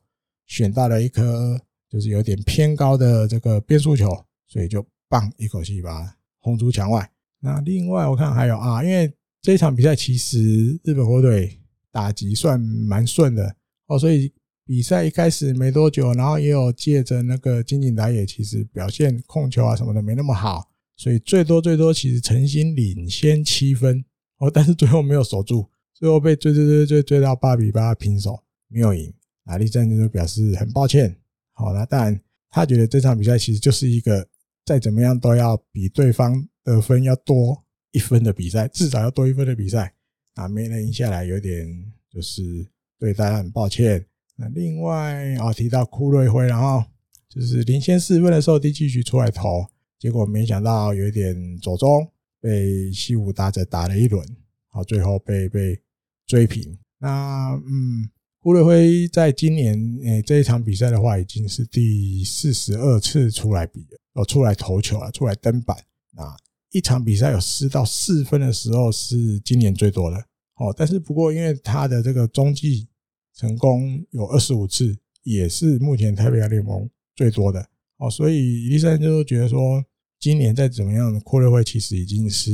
[0.48, 4.10] 选到了一颗就是有点偏高的这个变速球，
[4.48, 7.08] 所以就棒一口气把它轰出墙外。
[7.44, 11.60] 那另外我看还有啊，因为这一场比赛其实日本火腿。
[11.94, 14.34] 打击算蛮顺的哦，所以
[14.66, 24.04] 比赛一开始没多久，然后也有借着那个金井打野，其实表现控球啊什么的没那么好，所以最多最多其实诚心领先七分
[24.40, 29.14] 哦，但是最后没有守住，最后被追追追追追到八比八平手，没有赢。
[29.46, 31.16] 那栗山就表示很抱歉。
[31.52, 32.20] 好，那当然
[32.50, 34.28] 他觉得这场比赛其实就是一个
[34.66, 39.94] 再怎么样都要比对方得分要多一分的比赛，至少要多一分的比赛。
[40.36, 41.68] 啊，没能赢下来，有点
[42.10, 44.04] 就是对大家很抱歉。
[44.36, 46.84] 那另外啊，提到库瑞辉，然后
[47.30, 49.68] 就是领先四分的时候，第七局出来投，
[50.00, 52.12] 结果没想到有一点走中，
[52.42, 54.26] 被西武打者打了一轮，
[54.70, 55.80] 好，最后被被
[56.26, 56.76] 追平。
[56.98, 58.10] 那嗯，
[58.40, 65.78] 顾瑞辉在今年诶这一场比赛的话，已经是第四十二次出来比了，哦，出来投球了，出来登板
[66.16, 66.36] 啊。
[66.74, 70.18] 一场比赛有失到四分的时候是今年最多的
[70.56, 72.88] 哦，但是不过因为他的这个中继
[73.36, 77.64] 成功有二十五次，也是目前台北亚联盟最多的
[77.98, 79.86] 哦，所以医生就觉得说，
[80.20, 82.52] 今年再怎么样，顾瑞辉其实已经是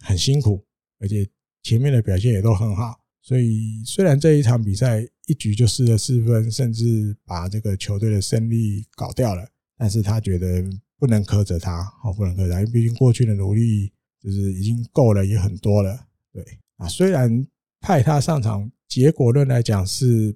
[0.00, 0.64] 很辛苦，
[0.98, 1.28] 而且
[1.62, 9.46] 前面的表现也都很好，所以虽然这一场比赛一局就失了四分，甚至把这个球队的胜利搞掉了，
[9.76, 10.64] 但是他觉得。
[11.02, 13.92] 不能苛责他，好，不能苛责他，因为毕竟过去的努力
[14.22, 15.98] 就是已经够了，也很多了。
[16.32, 16.44] 对
[16.76, 17.44] 啊，虽然
[17.80, 20.32] 派他上场，结果论来讲是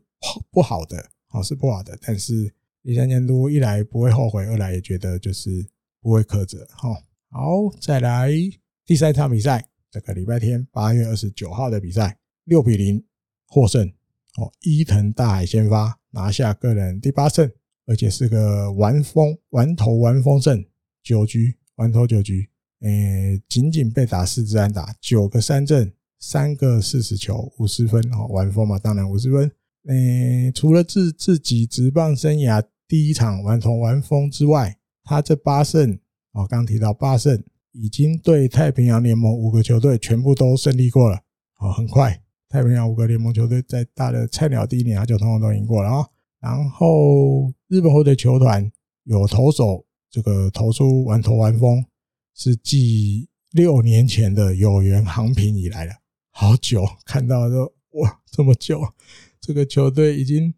[0.51, 2.53] 不好的，好是不好的，但是
[2.83, 5.65] 第三监督一来不会后悔，二来也觉得就是
[6.01, 6.67] 不会苛责。
[6.73, 6.93] 哈，
[7.31, 8.33] 好，再来
[8.85, 13.01] 第三场比赛，这个礼拜天八月二十九号的比赛，六比零
[13.47, 13.87] 获胜，
[14.37, 17.49] 哦，伊藤大海先发拿下个人第八胜。
[17.87, 20.65] 而且是个完封完投完封胜，
[21.03, 22.49] 九局完投九局，
[22.81, 29.51] 诶，仅仅被打四支安打，九个三振，三个四十球，五十分哦，完封嘛，当然五十分。
[29.89, 35.97] 诶，除了自自己职棒生涯第一场完投完封之外，他这八胜
[36.33, 41.21] 哦，刚提到八胜，已经对太平洋联盟五个球队全部都胜利过了，
[41.61, 46.07] 哦，很快，太平洋五个联盟球队在大的菜鸟第一年他就通通都赢过了啊。
[46.41, 48.71] 然后日本火腿球团
[49.03, 51.85] 有投手这个投出完投完封，
[52.33, 55.93] 是继六年前的有缘航平以来的，
[56.31, 58.81] 好久看到说哇这么久，
[59.41, 60.55] 这个球队已经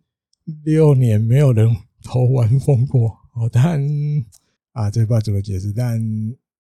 [0.65, 3.49] 六年没有人投完封过哦。
[3.51, 3.83] 但
[4.73, 5.99] 啊，这不知道怎么解释，但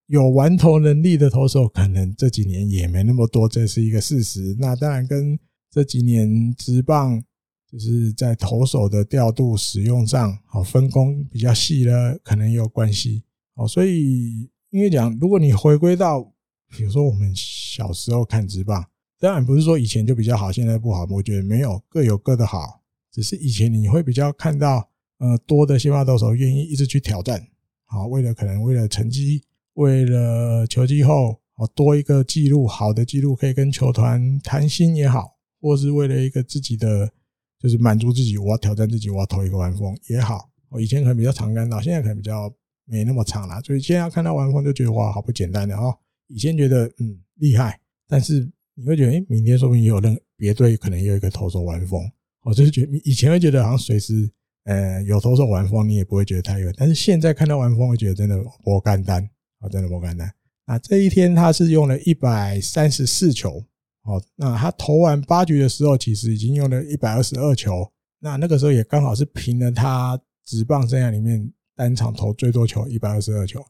[0.07, 4.57] 有完投能力的投手可能这几年也没那么多，这是一个事实。
[4.59, 5.39] 那当然跟
[5.71, 7.23] 这几年职棒。
[7.71, 13.23] 就是在投手的调度使用上，好分工比较细的，可能也有关系。
[13.55, 16.23] 好，所以因为讲，如果你回归到，
[16.71, 18.83] 比如说我们小时候看职棒，
[19.21, 21.07] 当然不是说以前就比较好，现在不好。
[21.11, 22.81] 我觉得没有，各有各的好。
[23.13, 24.89] 只是以前你会比较看到，
[25.19, 27.49] 呃，多的先发投手愿意一直去挑战，
[27.85, 29.43] 好，为了可能为了成绩，
[29.75, 37.13] 为了球季后，好多一个记录，好的记录可以跟球团谈心也好，或是为了一个自己的。
[37.61, 40.49] 就是满足自己，我要挑战自己，我要投一个完封也好。
[40.69, 42.53] 我以前可能比较常看到，现在可能比较
[42.85, 43.61] 没那么常了。
[43.63, 45.97] 所以现在看到完封就觉得哇，好不简单的哦。
[46.29, 52.01] 以前觉得嗯厉害，但是你会觉得，诶，明天说不定也有人别队可能也有一个投手完封。
[52.43, 54.31] 我就是觉得以前会觉得好像随时
[54.65, 56.73] 呃有投手完封，你也不会觉得太远。
[56.77, 59.29] 但是现在看到完封，会觉得真的不简单
[59.61, 60.31] 啊，真的不简单。
[60.67, 63.65] 那这一天他是用了一百三十四球。
[64.09, 67.87] 哦，那他投完八局的时候，其实已经用了一百二十二球。
[68.21, 73.63] 那那个时候也刚好是平了他职棒生涯里面单场投最多球一百二十二球。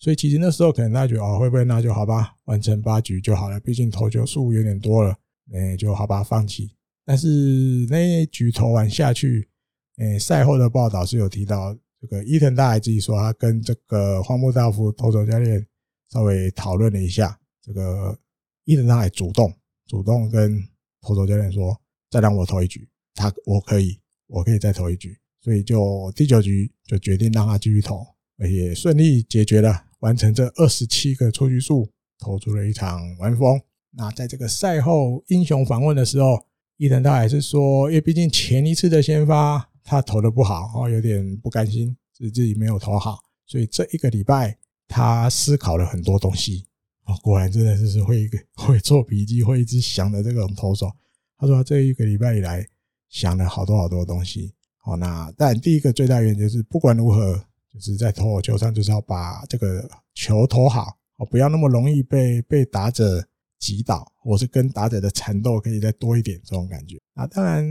[0.00, 3.60] 所以其实那时候可能大家觉得哦，会不会那就好吧，完成八局就好了。
[3.60, 5.16] 毕竟投球数有点多了，
[5.54, 6.70] 哎，就好吧，放弃。
[7.06, 9.48] 但是那一局投完下去，
[9.96, 15.64] 哎，赛后的报道是有提到这个伊藤大海自己说，他跟这个荒木大夫投手教练
[16.10, 18.18] 稍微讨论了一下，这个
[18.64, 19.50] 伊藤大海主动
[19.86, 20.62] 主动跟
[21.00, 21.78] 投手教练说，
[22.10, 28.06] 再让我投一局，他我可以，我可以再投一局，所以就第九局就决定让他继续投，
[28.38, 33.60] 而且顺利解决了，完成这二十七个出局数，投出了一场完封。
[33.90, 36.46] 那在这个赛后英雄访问的时候，
[36.78, 44.56] 伊藤大海是说，因为毕竟前一次的先发他投的不好，哦，有点不甘心，是自己没有投好，所以这一个礼拜
[44.88, 46.66] 他思考了很多东西。
[47.04, 50.90] 哦，果然真的是会一个 会做笔记、会一直想的这种投手。
[51.38, 52.66] 他说他这一个礼拜以来
[53.08, 54.54] 想了好多好多东西。
[54.78, 57.34] 好，那但第一个最大原因是不管如何，
[57.72, 63.26] 就是在投球上就是要把这个球投好，哦，不要那么容易被被打者。
[63.60, 67.26] 击倒，或是跟打者的缠斗可以再多一点这种感觉啊。
[67.26, 67.64] 当然，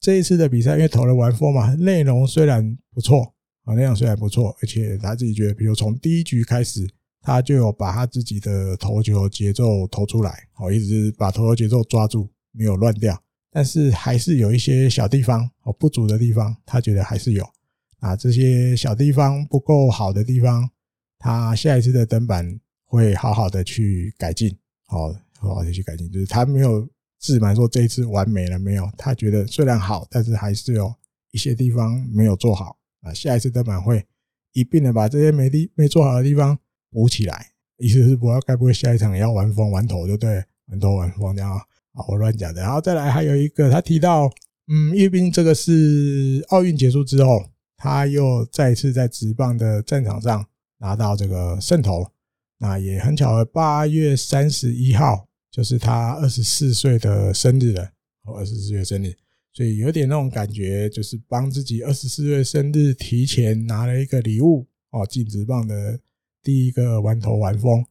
[0.00, 3.32] 这一次的比赛因为投了完封嘛，内容虽然不错
[3.62, 6.84] 啊，内容虽然不错，而且他自己觉得，比如从第一局开始，
[7.24, 13.18] 他就有把他自己的投球节奏投出来，哦，一直把投球节奏抓住，没有乱掉。
[13.50, 17.48] 但是还是有一些小地方哦不足的地方，他觉得还是有
[18.00, 18.14] 啊。
[18.14, 20.68] 这些小地方不够好的地方，
[21.18, 24.54] 他下一次的登板会好好的去改进。
[24.86, 26.86] 好，好好的去改进，就是他没有
[27.18, 30.94] 自满说这一次完美了没有，他觉得虽然好，但是还是有
[31.30, 33.14] 一些地方没有做好啊。
[33.14, 34.04] 下一次登板会
[34.52, 36.58] 一并的把这些没地没做好的地方
[36.94, 37.50] 补起来。
[37.78, 41.60] 意思是不要该不会下一场也要完封完投就对，完投完封这样啊？
[42.08, 42.62] 我乱讲的。
[42.62, 44.30] 然后再来还有一个，他提到，
[44.68, 47.44] 嗯，因为毕竟这个是奥运结束之后，
[47.76, 50.46] 他又再次在职棒的战场上
[50.78, 52.06] 拿到这个胜投。
[52.58, 57.82] 那也很巧，八月三十一号就是他二十四岁的生日了，
[58.22, 59.12] 哦，二十四岁生日，
[59.52, 65.98] 所以有点那种感觉，就是帮自己二十四岁生日提前拿了一个礼物哦，进职棒的
[66.44, 67.84] 第一个玩头玩疯。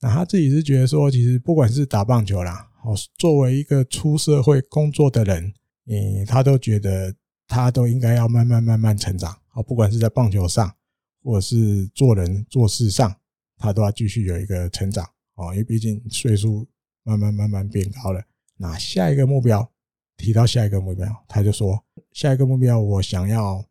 [0.00, 5.54] 那他自己是觉得说，其实不管是打棒球啦，哦，作为一个出社会工作的人，
[5.86, 7.14] 嗯，他都觉得
[7.46, 10.74] 他都应该要慢慢慢慢成长，哦，不管是在棒球上，
[11.22, 13.14] 或者是做人做事上。
[13.60, 15.04] 他都要继续有一个成长
[15.34, 16.64] 哦，因为毕竟岁数
[17.02, 18.22] 慢慢慢慢变高了。
[18.56, 19.68] 那下一个目标，
[20.16, 23.64] 提到下一个目标，他就说下一个目标，我想要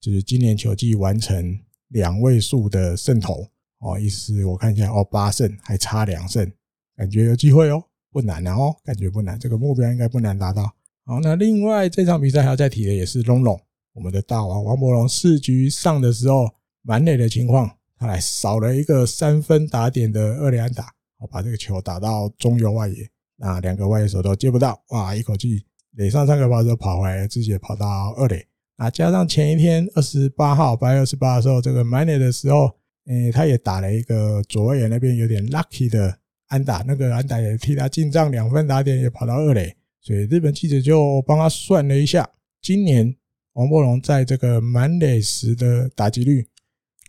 [0.00, 3.46] 就是今年球季完成两位数的胜投
[3.84, 6.50] 哦，意思我看一下哦，八胜还差两胜，
[6.96, 10.64] 感觉有机会哦，不难哦，感觉不难，这个目标应该不难达到。
[11.04, 13.60] 好，那另外这场比赛还要再提的也是龙龙，
[13.92, 16.48] 我们的大王王博龙四局上的时候
[16.82, 17.70] 满垒的情况。
[17.96, 25.14] 他来少了一个三分打点的二垒安打，我把这个球打到中游外野，那两个外野手都接不到，哇！
[25.14, 28.44] 一口气垒上三个跑者跑回来，自己也跑到二垒。
[28.76, 32.68] 啊，加上前一天二十八号八月二十八的时候，这个满垒的时候，
[33.06, 36.18] 诶，他也打了一个左外野那边有点 lucky 的
[36.48, 39.74] 安打，那个安打也替他进账两分打点，也跑到二垒。
[40.00, 42.28] 所以日本记者就帮他算了一下，
[42.60, 43.14] 今年
[43.54, 46.46] 王柏融在这个满垒时的打击率。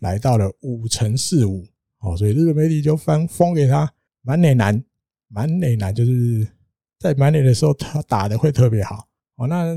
[0.00, 1.66] 来到了五成四五，
[2.00, 3.90] 哦，所以日本媒体就翻封给他
[4.20, 4.84] 满垒男，
[5.28, 6.46] 满垒男就是
[6.98, 9.74] 在满垒的时候他打的会特别好，哦，那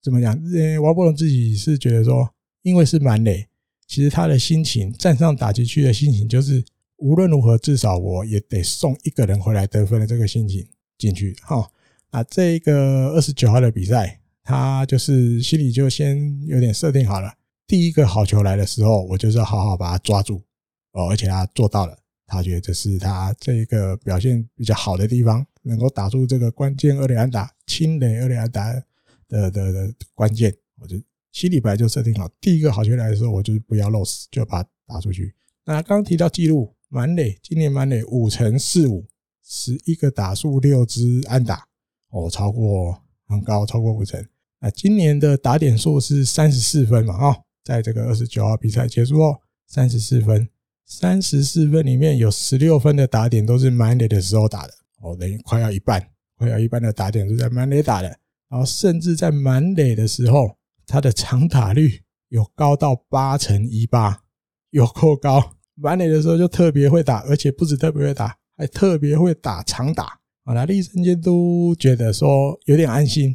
[0.00, 0.32] 怎么讲？
[0.54, 2.32] 呃，王柏融自己是觉得说，
[2.62, 3.44] 因为是满垒，
[3.92, 6.64] 其实他的心情站上打击区的心情就是
[6.96, 10.66] 无论如何，至少我也得送一个人回来得分的这个心情
[10.96, 11.70] 进去，哈，
[12.10, 17.34] 那这个二十九号的比赛，他就是心里就先有点设定好了。
[17.66, 20.42] 第一个好球来的时候，我就是要好好把它抓住
[20.92, 21.94] 哦，而且他做到了，
[22.26, 28.72] 他觉得这是他这个表现比较好的地方，能够打出这个关键二连安打、清垒二连安打
[29.28, 30.50] 的的的关键，
[30.80, 30.96] 我就
[31.32, 35.34] 心里本来就设定好，第一个好球来的时候，我就不要 loss，就把它打出去。
[35.64, 39.06] 那刚刚提到记录，满垒今年满垒五成四五，
[39.42, 41.66] 十一个打数六支安打，
[42.10, 44.24] 哦，超过很高，超过五成。
[44.60, 47.36] 那今年的打点数是三十四分嘛，啊。
[47.64, 50.48] 在这个二十九号比赛结束后，三十四分，
[50.84, 56.04] 三十四分里面有十六分的打点都是满垒的时候打的，哦，等于快要一半，
[56.36, 58.08] 快要一半的打点是在满垒打的，
[58.48, 60.56] 然后甚至在满垒的时候，
[60.92, 64.24] 他的长打率有高到八成一八，
[64.72, 65.56] 有够高。
[65.74, 70.04] 满垒的时候就特别会打，而且不止特别会打，还特别会打长打。
[70.44, 73.34] 啊，那立生监督觉得说有点安心，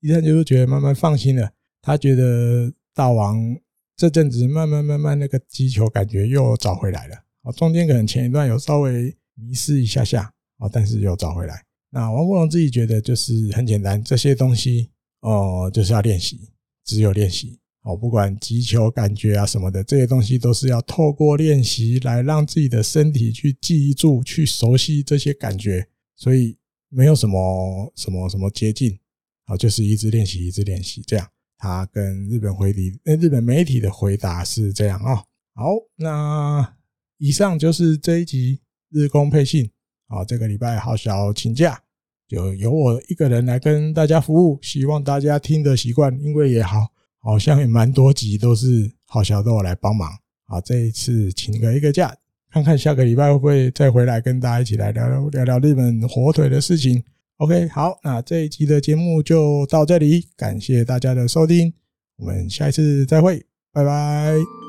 [0.00, 3.56] 立生监督觉得慢慢放心了，他觉得大王。
[3.96, 11.64] 这阵子慢慢慢慢那个击球感觉又找回来了，哦，中间可能前一段有稍微迷失一下下，哦，但是又找回来。
[11.90, 14.90] 那王柏融自己觉得就是很简单，这些东西
[15.22, 16.52] 哦就是要练习，
[16.88, 25.86] 只有练习哦，不管击球感觉啊什么的，这些东西都是要透过练习来让自己的身体去记住、去熟悉这些感觉。
[26.16, 26.56] 所以
[26.88, 28.98] 没有什么什么什么捷径，
[29.44, 31.28] 好，就是一直练习，一直练习这样。
[31.58, 35.16] 他跟日本回礼，那日本媒体的回答是这样啊。
[35.54, 36.76] 好，那
[37.18, 38.60] 以上就是这一集
[38.90, 39.70] 日工配信。
[40.08, 41.82] 好，这个礼拜好小请假，
[42.28, 44.58] 就由我一个人来跟大家服务。
[44.60, 46.86] 希望大家听得习惯，因为也好，
[47.18, 50.10] 好像也蛮多集都是好小都我来帮忙。
[50.46, 52.14] 好，这一次请个一个假，
[52.50, 57.02] 看看下个礼拜会不会再回来跟大家一起来聊聊聊聊日本火腿的事情。
[57.38, 61.72] OK，好，那这一集的节目就到这里，感谢大家的收听，
[62.16, 64.67] 我们下一次再会，拜拜。